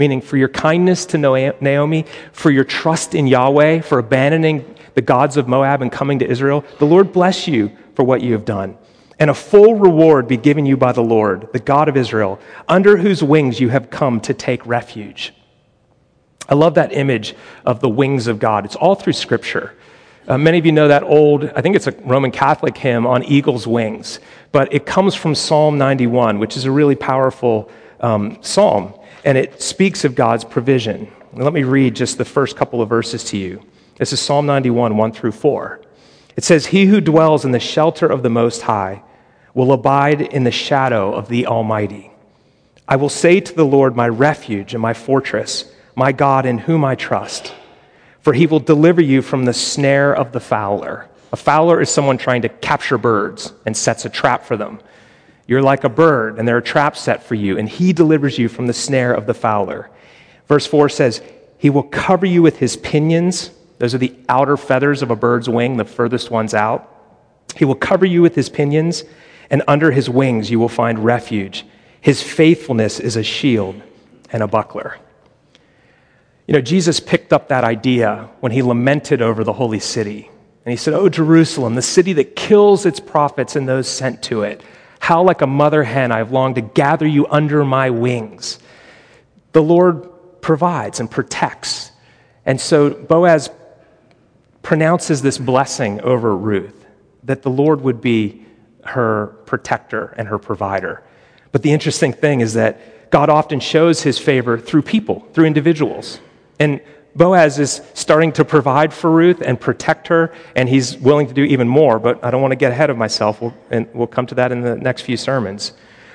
meaning 0.00 0.22
for 0.22 0.38
your 0.38 0.48
kindness 0.48 1.04
to 1.04 1.18
Naomi, 1.18 2.06
for 2.32 2.50
your 2.50 2.64
trust 2.64 3.14
in 3.14 3.26
Yahweh, 3.26 3.82
for 3.82 3.98
abandoning 3.98 4.74
the 4.94 5.02
gods 5.02 5.36
of 5.36 5.46
Moab 5.46 5.82
and 5.82 5.92
coming 5.92 6.18
to 6.20 6.26
Israel. 6.26 6.64
The 6.78 6.86
Lord 6.86 7.12
bless 7.12 7.46
you 7.46 7.70
for 7.94 8.02
what 8.02 8.22
you 8.22 8.32
have 8.32 8.46
done. 8.46 8.78
And 9.18 9.28
a 9.28 9.34
full 9.34 9.74
reward 9.74 10.26
be 10.26 10.38
given 10.38 10.64
you 10.64 10.78
by 10.78 10.92
the 10.92 11.02
Lord, 11.02 11.52
the 11.52 11.58
God 11.58 11.90
of 11.90 11.98
Israel, 11.98 12.40
under 12.66 12.96
whose 12.96 13.22
wings 13.22 13.60
you 13.60 13.68
have 13.68 13.90
come 13.90 14.20
to 14.22 14.32
take 14.32 14.64
refuge. 14.64 15.34
I 16.48 16.54
love 16.54 16.74
that 16.76 16.94
image 16.94 17.34
of 17.66 17.80
the 17.80 17.88
wings 17.90 18.26
of 18.26 18.38
God. 18.38 18.64
It's 18.64 18.76
all 18.76 18.94
through 18.94 19.12
Scripture. 19.12 19.76
Uh, 20.26 20.38
many 20.38 20.56
of 20.56 20.64
you 20.64 20.72
know 20.72 20.88
that 20.88 21.02
old, 21.02 21.44
I 21.44 21.60
think 21.60 21.76
it's 21.76 21.88
a 21.88 21.92
Roman 22.06 22.30
Catholic 22.30 22.78
hymn 22.78 23.06
on 23.06 23.22
eagle's 23.24 23.66
wings, 23.66 24.18
but 24.50 24.72
it 24.72 24.86
comes 24.86 25.14
from 25.14 25.34
Psalm 25.34 25.76
91, 25.76 26.38
which 26.38 26.56
is 26.56 26.64
a 26.64 26.70
really 26.70 26.96
powerful 26.96 27.70
um, 28.00 28.38
psalm, 28.40 28.94
and 29.24 29.36
it 29.38 29.60
speaks 29.62 30.04
of 30.04 30.14
God's 30.14 30.44
provision. 30.44 31.10
Let 31.32 31.52
me 31.52 31.62
read 31.62 31.96
just 31.96 32.18
the 32.18 32.24
first 32.24 32.56
couple 32.56 32.82
of 32.82 32.88
verses 32.88 33.24
to 33.24 33.36
you. 33.36 33.62
This 33.96 34.12
is 34.12 34.20
Psalm 34.20 34.46
91, 34.46 34.96
1 34.96 35.12
through 35.12 35.32
4. 35.32 35.80
It 36.36 36.44
says, 36.44 36.66
He 36.66 36.86
who 36.86 37.00
dwells 37.00 37.44
in 37.44 37.52
the 37.52 37.60
shelter 37.60 38.06
of 38.06 38.22
the 38.22 38.30
Most 38.30 38.62
High 38.62 39.02
will 39.54 39.72
abide 39.72 40.20
in 40.20 40.44
the 40.44 40.50
shadow 40.50 41.12
of 41.12 41.28
the 41.28 41.46
Almighty. 41.46 42.10
I 42.88 42.96
will 42.96 43.08
say 43.08 43.40
to 43.40 43.54
the 43.54 43.64
Lord, 43.64 43.94
my 43.94 44.08
refuge 44.08 44.74
and 44.74 44.82
my 44.82 44.94
fortress 44.94 45.72
my 46.00 46.12
God 46.12 46.46
in 46.46 46.58
whom 46.58 46.84
I 46.84 46.94
trust. 46.94 47.54
For 48.20 48.32
he 48.32 48.46
will 48.46 48.60
deliver 48.60 49.02
you 49.02 49.22
from 49.22 49.44
the 49.44 49.52
snare 49.52 50.14
of 50.14 50.32
the 50.32 50.40
fowler. 50.40 51.08
A 51.32 51.36
fowler 51.36 51.80
is 51.80 51.90
someone 51.90 52.18
trying 52.18 52.42
to 52.42 52.48
capture 52.48 52.98
birds 52.98 53.52
and 53.66 53.76
sets 53.76 54.04
a 54.04 54.08
trap 54.08 54.44
for 54.44 54.56
them. 54.56 54.80
You're 55.50 55.62
like 55.62 55.82
a 55.82 55.88
bird, 55.88 56.38
and 56.38 56.46
there 56.46 56.56
are 56.56 56.60
traps 56.60 57.00
set 57.00 57.24
for 57.24 57.34
you, 57.34 57.58
and 57.58 57.68
he 57.68 57.92
delivers 57.92 58.38
you 58.38 58.48
from 58.48 58.68
the 58.68 58.72
snare 58.72 59.12
of 59.12 59.26
the 59.26 59.34
fowler. 59.34 59.90
Verse 60.46 60.64
4 60.64 60.88
says, 60.88 61.20
He 61.58 61.70
will 61.70 61.82
cover 61.82 62.24
you 62.24 62.40
with 62.40 62.60
his 62.60 62.76
pinions. 62.76 63.50
Those 63.78 63.92
are 63.92 63.98
the 63.98 64.14
outer 64.28 64.56
feathers 64.56 65.02
of 65.02 65.10
a 65.10 65.16
bird's 65.16 65.48
wing, 65.48 65.76
the 65.76 65.84
furthest 65.84 66.30
ones 66.30 66.54
out. 66.54 66.88
He 67.56 67.64
will 67.64 67.74
cover 67.74 68.06
you 68.06 68.22
with 68.22 68.36
his 68.36 68.48
pinions, 68.48 69.02
and 69.50 69.64
under 69.66 69.90
his 69.90 70.08
wings 70.08 70.52
you 70.52 70.60
will 70.60 70.68
find 70.68 71.04
refuge. 71.04 71.66
His 72.00 72.22
faithfulness 72.22 73.00
is 73.00 73.16
a 73.16 73.24
shield 73.24 73.82
and 74.32 74.44
a 74.44 74.46
buckler. 74.46 74.98
You 76.46 76.54
know, 76.54 76.60
Jesus 76.60 77.00
picked 77.00 77.32
up 77.32 77.48
that 77.48 77.64
idea 77.64 78.30
when 78.38 78.52
he 78.52 78.62
lamented 78.62 79.20
over 79.20 79.42
the 79.42 79.54
holy 79.54 79.80
city. 79.80 80.30
And 80.64 80.70
he 80.70 80.76
said, 80.76 80.94
Oh, 80.94 81.08
Jerusalem, 81.08 81.74
the 81.74 81.82
city 81.82 82.12
that 82.12 82.36
kills 82.36 82.86
its 82.86 83.00
prophets 83.00 83.56
and 83.56 83.68
those 83.68 83.88
sent 83.88 84.22
to 84.22 84.42
it. 84.42 84.62
How, 85.10 85.24
like 85.24 85.42
a 85.42 85.46
mother 85.48 85.82
hen, 85.82 86.12
I've 86.12 86.30
longed 86.30 86.54
to 86.54 86.60
gather 86.60 87.04
you 87.04 87.26
under 87.26 87.64
my 87.64 87.90
wings. 87.90 88.60
The 89.50 89.60
Lord 89.60 90.08
provides 90.40 91.00
and 91.00 91.10
protects. 91.10 91.90
And 92.46 92.60
so 92.60 92.90
Boaz 92.90 93.50
pronounces 94.62 95.20
this 95.20 95.36
blessing 95.36 96.00
over 96.02 96.36
Ruth 96.36 96.86
that 97.24 97.42
the 97.42 97.50
Lord 97.50 97.80
would 97.80 98.00
be 98.00 98.46
her 98.84 99.36
protector 99.46 100.14
and 100.16 100.28
her 100.28 100.38
provider. 100.38 101.02
But 101.50 101.64
the 101.64 101.72
interesting 101.72 102.12
thing 102.12 102.40
is 102.40 102.54
that 102.54 103.10
God 103.10 103.28
often 103.28 103.58
shows 103.58 104.02
his 104.02 104.16
favor 104.16 104.60
through 104.60 104.82
people, 104.82 105.26
through 105.32 105.46
individuals. 105.46 106.20
And 106.60 106.80
Boaz 107.16 107.58
is 107.58 107.82
starting 107.94 108.32
to 108.32 108.44
provide 108.44 108.92
for 108.92 109.10
Ruth 109.10 109.40
and 109.40 109.60
protect 109.60 110.08
her, 110.08 110.32
and 110.54 110.68
he's 110.68 110.96
willing 110.96 111.26
to 111.26 111.34
do 111.34 111.42
even 111.42 111.68
more, 111.68 111.98
but 111.98 112.24
I 112.24 112.30
don't 112.30 112.40
want 112.40 112.52
to 112.52 112.56
get 112.56 112.72
ahead 112.72 112.90
of 112.90 112.96
myself, 112.96 113.40
we'll, 113.40 113.54
and 113.70 113.88
we'll 113.92 114.06
come 114.06 114.26
to 114.26 114.34
that 114.36 114.52
in 114.52 114.60
the 114.60 114.76
next 114.76 115.02
few 115.02 115.16
sermons. 115.16 115.72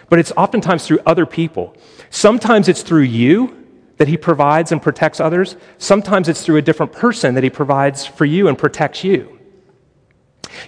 But 0.09 0.19
it's 0.19 0.31
oftentimes 0.37 0.87
through 0.87 0.99
other 1.05 1.25
people. 1.25 1.75
Sometimes 2.09 2.69
it's 2.69 2.81
through 2.81 3.03
you 3.03 3.65
that 3.97 4.07
he 4.07 4.17
provides 4.17 4.71
and 4.71 4.81
protects 4.81 5.19
others, 5.19 5.55
sometimes 5.77 6.27
it's 6.27 6.43
through 6.43 6.57
a 6.57 6.61
different 6.61 6.91
person 6.91 7.35
that 7.35 7.43
he 7.43 7.49
provides 7.49 8.05
for 8.05 8.25
you 8.25 8.47
and 8.47 8.57
protects 8.57 9.03
you. 9.03 9.39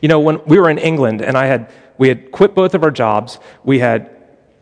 You 0.02 0.10
know, 0.10 0.20
when 0.20 0.44
we 0.46 0.60
were 0.60 0.70
in 0.70 0.78
England 0.78 1.22
and 1.22 1.38
I 1.38 1.46
had, 1.46 1.72
we 1.98 2.08
had 2.08 2.32
quit 2.32 2.56
both 2.56 2.74
of 2.74 2.84
our 2.84 2.92
jobs, 2.92 3.40
we 3.64 3.80
had 3.80 4.17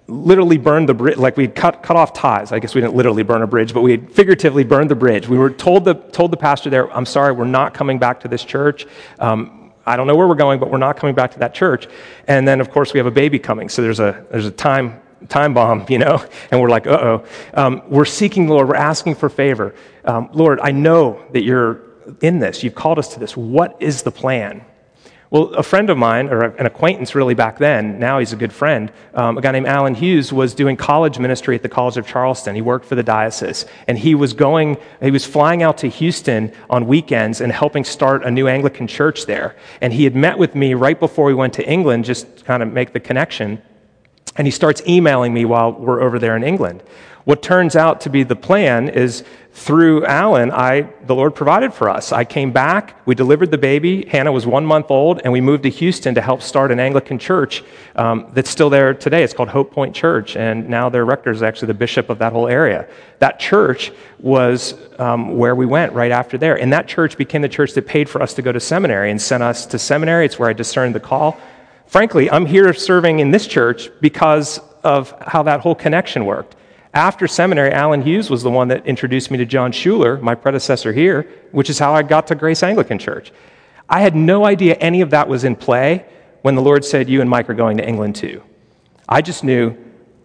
literally 0.08 0.58
burned 0.58 0.88
the 0.88 0.94
bridge, 0.94 1.18
like 1.18 1.36
we 1.36 1.48
cut, 1.48 1.82
cut 1.82 1.98
off 1.98 2.14
ties. 2.14 2.52
I 2.52 2.60
guess 2.60 2.76
we 2.76 2.82
didn't 2.82 2.96
literally 2.96 3.24
burn 3.24 3.42
a 3.42 3.48
bridge, 3.48 3.74
but 3.74 3.82
we 3.82 3.98
figuratively 3.98 4.64
burned 4.64 4.90
the 4.90 4.96
bridge. 4.96 5.28
We 5.28 5.38
were 5.38 5.50
told 5.50 5.86
the, 5.86 5.96
told 5.96 6.32
the 6.32 6.38
pastor 6.38 6.70
there, 6.70 6.92
I'm 6.96 7.06
sorry, 7.06 7.32
we're 7.32 7.46
not 7.46 7.74
coming 7.74 7.98
back 7.98 8.20
to 8.22 8.28
this 8.28 8.44
church. 8.44 8.86
Um, 9.20 9.74
I 9.86 9.96
don't 9.96 10.08
know 10.08 10.16
where 10.16 10.28
we're 10.28 10.36
going, 10.36 10.60
but 10.60 10.72
we're 10.72 10.78
not 10.78 10.98
coming 10.98 11.16
back 11.16 11.32
to 11.32 11.40
that 11.40 11.54
church. 11.54 11.88
And 12.28 12.48
then, 12.48 12.60
of 12.62 12.72
course, 12.72 12.94
we 12.94 13.00
have 13.00 13.08
a 13.08 13.12
baby 13.12 13.40
coming. 13.40 13.70
So 13.70 13.82
there's 13.82 14.00
a, 14.00 14.26
there's 14.32 14.46
a 14.46 14.52
time, 14.52 15.00
time 15.30 15.54
bomb, 15.54 15.86
you 15.90 16.00
know? 16.00 16.24
And 16.52 16.62
we're 16.62 16.70
like, 16.70 16.88
uh 16.88 17.00
oh. 17.02 17.26
Um, 17.54 17.82
we're 17.88 18.06
seeking 18.06 18.48
the 18.48 18.54
Lord. 18.54 18.68
We're 18.68 18.76
asking 18.76 19.16
for 19.16 19.30
favor. 19.30 19.76
Um, 20.04 20.30
Lord, 20.34 20.60
I 20.62 20.72
know 20.72 21.24
that 21.34 21.44
you're 21.44 21.82
in 22.22 22.40
this. 22.40 22.64
You've 22.64 22.76
called 22.76 23.00
us 23.00 23.14
to 23.16 23.20
this. 23.20 23.36
What 23.36 23.78
is 23.80 24.04
the 24.04 24.12
plan? 24.12 24.64
Well, 25.32 25.46
a 25.56 25.64
friend 25.64 25.90
of 25.90 25.98
mine, 25.98 26.30
or 26.30 26.44
an 26.44 26.68
acquaintance 26.68 27.16
really 27.16 27.34
back 27.34 27.58
then, 27.58 27.98
now 27.98 28.20
he's 28.20 28.32
a 28.32 28.36
good 28.36 28.54
friend, 28.54 28.92
um, 29.16 29.38
a 29.38 29.42
guy 29.42 29.52
named 29.52 29.66
Alan 29.66 29.96
Hughes 29.96 30.32
was 30.32 30.54
doing 30.54 30.78
college 30.78 31.18
ministry 31.18 31.56
at 31.56 31.64
the 31.64 31.70
College 31.70 31.98
of 31.98 32.06
Charleston. 32.06 32.54
He 32.54 32.62
worked 32.62 32.86
for 32.86 32.94
the 32.94 33.04
diocese. 33.04 33.66
And 33.88 33.98
he 33.98 34.14
was 34.14 34.34
going, 34.34 34.78
he 35.02 35.10
was 35.10 35.26
flying 35.26 35.64
out 35.64 35.80
to 35.80 35.88
Houston 35.88 36.54
on 36.70 36.86
weekends 36.86 37.42
and 37.42 37.52
helping 37.52 37.84
start 37.84 38.24
a 38.24 38.30
new 38.30 38.48
Anglican 38.48 38.88
church 38.88 39.26
there. 39.26 39.56
And 39.82 39.92
he 39.92 40.04
had 40.04 40.16
met 40.16 40.38
with 40.38 40.54
me 40.54 40.76
right 40.76 41.00
before 41.00 41.26
we 41.26 41.34
went 41.34 41.54
to 41.56 41.68
England, 41.68 42.06
just 42.06 42.38
to 42.38 42.44
kind 42.44 42.62
of 42.62 42.72
make 42.72 42.94
the 42.94 43.00
connection. 43.00 43.62
And 44.36 44.46
he 44.46 44.52
starts 44.52 44.82
emailing 44.88 45.34
me 45.34 45.46
while 45.46 45.72
we're 45.72 46.02
over 46.02 46.20
there 46.20 46.36
in 46.36 46.44
England. 46.44 46.84
What 47.24 47.42
turns 47.42 47.76
out 47.76 48.02
to 48.02 48.10
be 48.10 48.22
the 48.22 48.36
plan 48.36 48.90
is 48.90 49.24
through 49.56 50.06
Alan, 50.06 50.52
I, 50.52 50.82
the 51.06 51.16
Lord 51.16 51.34
provided 51.34 51.74
for 51.74 51.90
us. 51.90 52.12
I 52.12 52.26
came 52.26 52.52
back, 52.52 53.00
we 53.08 53.16
delivered 53.16 53.52
the 53.52 53.58
baby. 53.58 54.06
Hannah 54.06 54.34
was 54.34 54.46
one 54.46 54.66
month 54.66 54.92
old, 54.92 55.22
and 55.24 55.32
we 55.32 55.40
moved 55.40 55.64
to 55.64 55.70
Houston 55.70 56.14
to 56.16 56.22
help 56.22 56.42
start 56.42 56.74
an 56.74 56.80
Anglican 56.82 57.18
church 57.18 57.64
um, 57.96 58.30
that's 58.34 58.50
still 58.50 58.70
there 58.70 58.94
today. 58.94 59.24
It's 59.24 59.34
called 59.34 59.48
Hope 59.48 59.72
Point 59.72 59.96
Church, 59.96 60.36
and 60.36 60.68
now 60.68 60.90
their 60.90 61.06
rector 61.06 61.32
is 61.32 61.42
actually 61.42 61.68
the 61.68 61.74
bishop 61.74 62.10
of 62.10 62.20
that 62.20 62.34
whole 62.34 62.50
area. 62.50 62.86
That 63.20 63.40
church 63.40 63.94
was 64.20 64.76
um, 65.00 65.38
where 65.38 65.56
we 65.56 65.66
went 65.66 65.94
right 65.94 66.12
after 66.12 66.38
there, 66.38 66.60
and 66.60 66.74
that 66.74 66.90
church 66.90 67.18
became 67.18 67.42
the 67.42 67.48
church 67.48 67.74
that 67.76 67.88
paid 67.88 68.10
for 68.10 68.22
us 68.22 68.34
to 68.34 68.42
go 68.42 68.52
to 68.52 68.60
seminary 68.60 69.10
and 69.10 69.22
sent 69.22 69.42
us 69.42 69.66
to 69.68 69.80
seminary. 69.80 70.26
It's 70.26 70.38
where 70.38 70.50
I 70.50 70.54
discerned 70.54 70.94
the 70.94 71.00
call. 71.00 71.40
Frankly, 71.88 72.30
I'm 72.30 72.46
here 72.46 72.74
serving 72.74 73.20
in 73.20 73.32
this 73.32 73.48
church 73.48 73.90
because 74.02 74.60
of 74.84 75.16
how 75.22 75.44
that 75.44 75.62
whole 75.62 75.76
connection 75.76 76.26
worked. 76.26 76.58
After 76.96 77.28
seminary, 77.28 77.74
Alan 77.74 78.02
Hughes 78.02 78.30
was 78.30 78.42
the 78.42 78.50
one 78.50 78.70
that 78.70 78.88
introduced 78.88 79.30
me 79.30 79.38
to 79.40 79.46
John 79.46 79.74
Schuler, 79.74 80.18
my 80.20 80.34
predecessor 80.34 80.94
here, 80.94 81.30
which 81.52 81.70
is 81.70 81.78
how 81.78 81.94
I 81.94 82.04
got 82.04 82.28
to 82.28 82.36
Grace 82.36 82.64
Anglican 82.64 83.00
Church. 83.00 83.34
I 83.90 84.00
had 84.00 84.16
no 84.16 84.46
idea 84.46 84.76
any 84.76 85.02
of 85.02 85.10
that 85.10 85.28
was 85.28 85.44
in 85.44 85.58
play 85.58 86.06
when 86.42 86.56
the 86.56 86.62
Lord 86.62 86.86
said, 86.86 87.10
You 87.10 87.20
and 87.20 87.30
Mike 87.30 87.50
are 87.50 87.54
going 87.54 87.76
to 87.78 87.88
England 87.88 88.16
too. 88.16 88.42
I 89.10 89.22
just 89.22 89.44
knew 89.44 89.76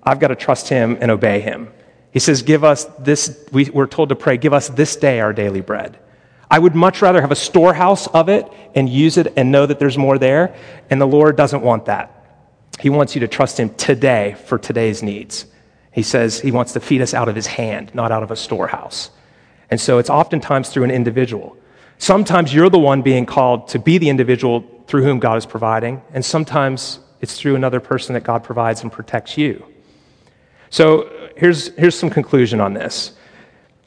I've 0.05 0.21
got 0.21 0.29
to 0.29 0.37
trust 0.37 0.69
him 0.69 0.97
and 1.01 1.11
obey 1.11 1.41
him. 1.41 1.73
He 2.13 2.21
says, 2.21 2.41
Give 2.43 2.63
us 2.63 2.85
this, 3.01 3.49
we, 3.51 3.69
we're 3.71 3.89
told 3.89 4.11
to 4.11 4.17
pray, 4.17 4.37
give 4.37 4.53
us 4.53 4.69
this 4.69 4.95
day 4.95 5.19
our 5.19 5.33
daily 5.33 5.61
bread. 5.61 5.99
I 6.49 6.61
would 6.61 6.77
much 6.77 7.03
rather 7.03 7.21
have 7.21 7.33
a 7.33 7.37
storehouse 7.37 8.07
of 8.07 8.29
it 8.29 8.47
and 8.77 8.89
use 8.89 9.17
it 9.17 9.33
and 9.37 9.51
know 9.51 9.67
that 9.67 9.81
there's 9.81 9.99
more 9.99 10.19
there. 10.19 10.55
And 10.89 11.01
the 11.01 11.07
Lord 11.07 11.37
doesn't 11.37 11.63
want 11.63 11.87
that. 11.87 12.47
He 12.79 12.91
wants 12.91 13.17
you 13.17 13.21
to 13.23 13.29
trust 13.29 13.59
Him 13.59 13.75
today 13.75 14.37
for 14.47 14.57
today's 14.57 15.03
needs. 15.03 15.47
He 15.93 16.03
says 16.03 16.41
he 16.41 16.51
wants 16.51 16.73
to 16.75 16.81
feed 16.81 17.03
us 17.03 17.15
out 17.15 17.29
of 17.29 17.35
his 17.35 17.47
hand, 17.47 17.95
not 17.95 18.13
out 18.13 18.23
of 18.23 18.31
a 18.31 18.37
storehouse. 18.37 19.11
And 19.71 19.81
so 19.81 19.99
it's 19.99 20.11
oftentimes 20.11 20.69
through 20.71 20.85
an 20.85 20.91
individual. 20.91 21.57
Sometimes 21.99 22.55
you're 22.55 22.71
the 22.71 22.79
one 22.79 23.03
being 23.03 23.27
called 23.27 23.69
to 23.69 23.79
be 23.79 23.99
the 23.99 24.09
individual 24.09 24.65
through 24.87 25.03
whom 25.03 25.19
God 25.19 25.37
is 25.37 25.47
providing, 25.47 26.03
and 26.13 26.25
sometimes 26.25 27.01
it's 27.21 27.39
through 27.39 27.55
another 27.55 27.81
person 27.81 28.15
that 28.15 28.25
God 28.25 28.43
provides 28.43 28.83
and 28.83 28.91
protects 28.91 29.37
you. 29.37 29.65
So 30.71 31.31
here's, 31.37 31.69
here's 31.77 31.99
some 31.99 32.11
conclusion 32.11 32.61
on 32.61 32.75
this. 32.75 33.13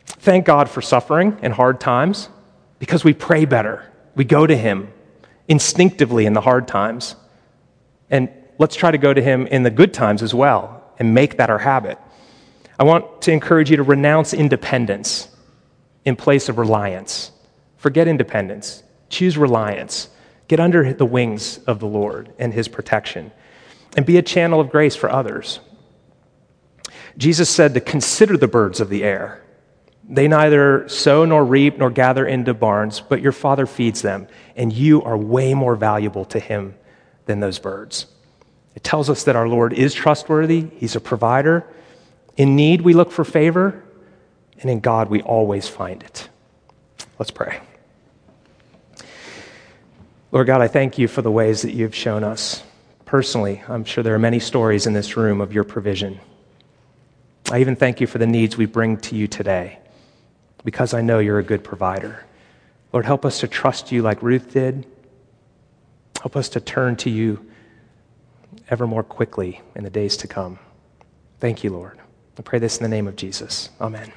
Thank 0.05 0.45
God 0.45 0.69
for 0.69 0.81
suffering 0.81 1.37
and 1.41 1.53
hard 1.53 1.79
times 1.79 2.29
because 2.79 3.03
we 3.03 3.13
pray 3.13 3.45
better. 3.45 3.89
We 4.15 4.25
go 4.25 4.45
to 4.45 4.55
Him 4.55 4.91
instinctively 5.47 6.25
in 6.25 6.33
the 6.33 6.41
hard 6.41 6.67
times. 6.67 7.15
And 8.09 8.29
let's 8.59 8.75
try 8.75 8.91
to 8.91 8.97
go 8.97 9.13
to 9.13 9.21
Him 9.21 9.47
in 9.47 9.63
the 9.63 9.71
good 9.71 9.93
times 9.93 10.21
as 10.21 10.33
well 10.33 10.82
and 10.99 11.13
make 11.13 11.37
that 11.37 11.49
our 11.49 11.59
habit. 11.59 11.97
I 12.79 12.83
want 12.83 13.21
to 13.23 13.31
encourage 13.31 13.69
you 13.69 13.77
to 13.77 13.83
renounce 13.83 14.33
independence 14.33 15.29
in 16.05 16.15
place 16.15 16.49
of 16.49 16.57
reliance. 16.57 17.31
Forget 17.77 18.07
independence, 18.07 18.83
choose 19.09 19.37
reliance. 19.37 20.09
Get 20.47 20.59
under 20.59 20.93
the 20.93 21.05
wings 21.05 21.59
of 21.59 21.79
the 21.79 21.87
Lord 21.87 22.33
and 22.37 22.53
his 22.53 22.67
protection, 22.67 23.31
and 23.95 24.05
be 24.05 24.17
a 24.17 24.21
channel 24.21 24.59
of 24.59 24.69
grace 24.69 24.95
for 24.95 25.09
others. 25.09 25.59
Jesus 27.17 27.49
said 27.49 27.73
to 27.73 27.79
consider 27.79 28.37
the 28.37 28.47
birds 28.47 28.79
of 28.81 28.89
the 28.89 29.03
air. 29.03 29.41
They 30.07 30.27
neither 30.27 30.87
sow 30.89 31.23
nor 31.23 31.45
reap 31.45 31.77
nor 31.77 31.89
gather 31.89 32.25
into 32.25 32.53
barns, 32.53 32.99
but 32.99 33.21
your 33.21 33.31
Father 33.31 33.65
feeds 33.65 34.01
them, 34.01 34.27
and 34.55 34.73
you 34.73 35.01
are 35.03 35.17
way 35.17 35.53
more 35.53 35.75
valuable 35.75 36.25
to 36.25 36.39
him 36.39 36.75
than 37.25 37.39
those 37.39 37.57
birds. 37.57 38.07
It 38.75 38.83
tells 38.83 39.09
us 39.09 39.23
that 39.25 39.35
our 39.35 39.47
Lord 39.47 39.73
is 39.73 39.93
trustworthy, 39.93 40.67
He's 40.77 40.95
a 40.95 40.99
provider. 40.99 41.65
In 42.35 42.55
need, 42.55 42.81
we 42.81 42.93
look 42.93 43.11
for 43.11 43.23
favor, 43.23 43.83
and 44.59 44.69
in 44.69 44.79
God, 44.79 45.09
we 45.09 45.21
always 45.21 45.67
find 45.67 46.01
it. 46.01 46.29
Let's 47.19 47.31
pray. 47.31 47.59
Lord 50.31 50.47
God, 50.47 50.61
I 50.61 50.67
thank 50.67 50.97
you 50.97 51.07
for 51.07 51.21
the 51.21 51.31
ways 51.31 51.61
that 51.61 51.73
you've 51.73 51.93
shown 51.93 52.23
us. 52.23 52.63
Personally, 53.05 53.61
I'm 53.67 53.85
sure 53.85 54.03
there 54.03 54.15
are 54.15 54.19
many 54.19 54.39
stories 54.39 54.87
in 54.87 54.93
this 54.93 55.15
room 55.15 55.41
of 55.41 55.53
your 55.53 55.63
provision. 55.63 56.19
I 57.51 57.59
even 57.59 57.75
thank 57.75 58.01
you 58.01 58.07
for 58.07 58.17
the 58.17 58.25
needs 58.25 58.57
we 58.57 58.65
bring 58.65 58.97
to 58.97 59.15
you 59.15 59.27
today 59.27 59.77
because 60.63 60.95
I 60.95 61.01
know 61.01 61.19
you're 61.19 61.37
a 61.37 61.43
good 61.43 61.63
provider. 61.63 62.25
Lord, 62.91 63.05
help 63.05 63.25
us 63.25 63.41
to 63.41 63.47
trust 63.47 63.91
you 63.91 64.01
like 64.01 64.23
Ruth 64.23 64.53
did. 64.53 64.87
Help 66.19 66.35
us 66.35 66.49
to 66.49 66.59
turn 66.59 66.95
to 66.97 67.11
you 67.11 67.45
ever 68.69 68.87
more 68.87 69.03
quickly 69.03 69.61
in 69.75 69.83
the 69.83 69.89
days 69.89 70.17
to 70.17 70.27
come. 70.27 70.59
Thank 71.39 71.63
you, 71.63 71.69
Lord. 71.71 71.99
I 72.37 72.41
pray 72.41 72.59
this 72.59 72.77
in 72.77 72.83
the 72.83 72.89
name 72.89 73.07
of 73.07 73.15
Jesus. 73.15 73.69
Amen. 73.79 74.11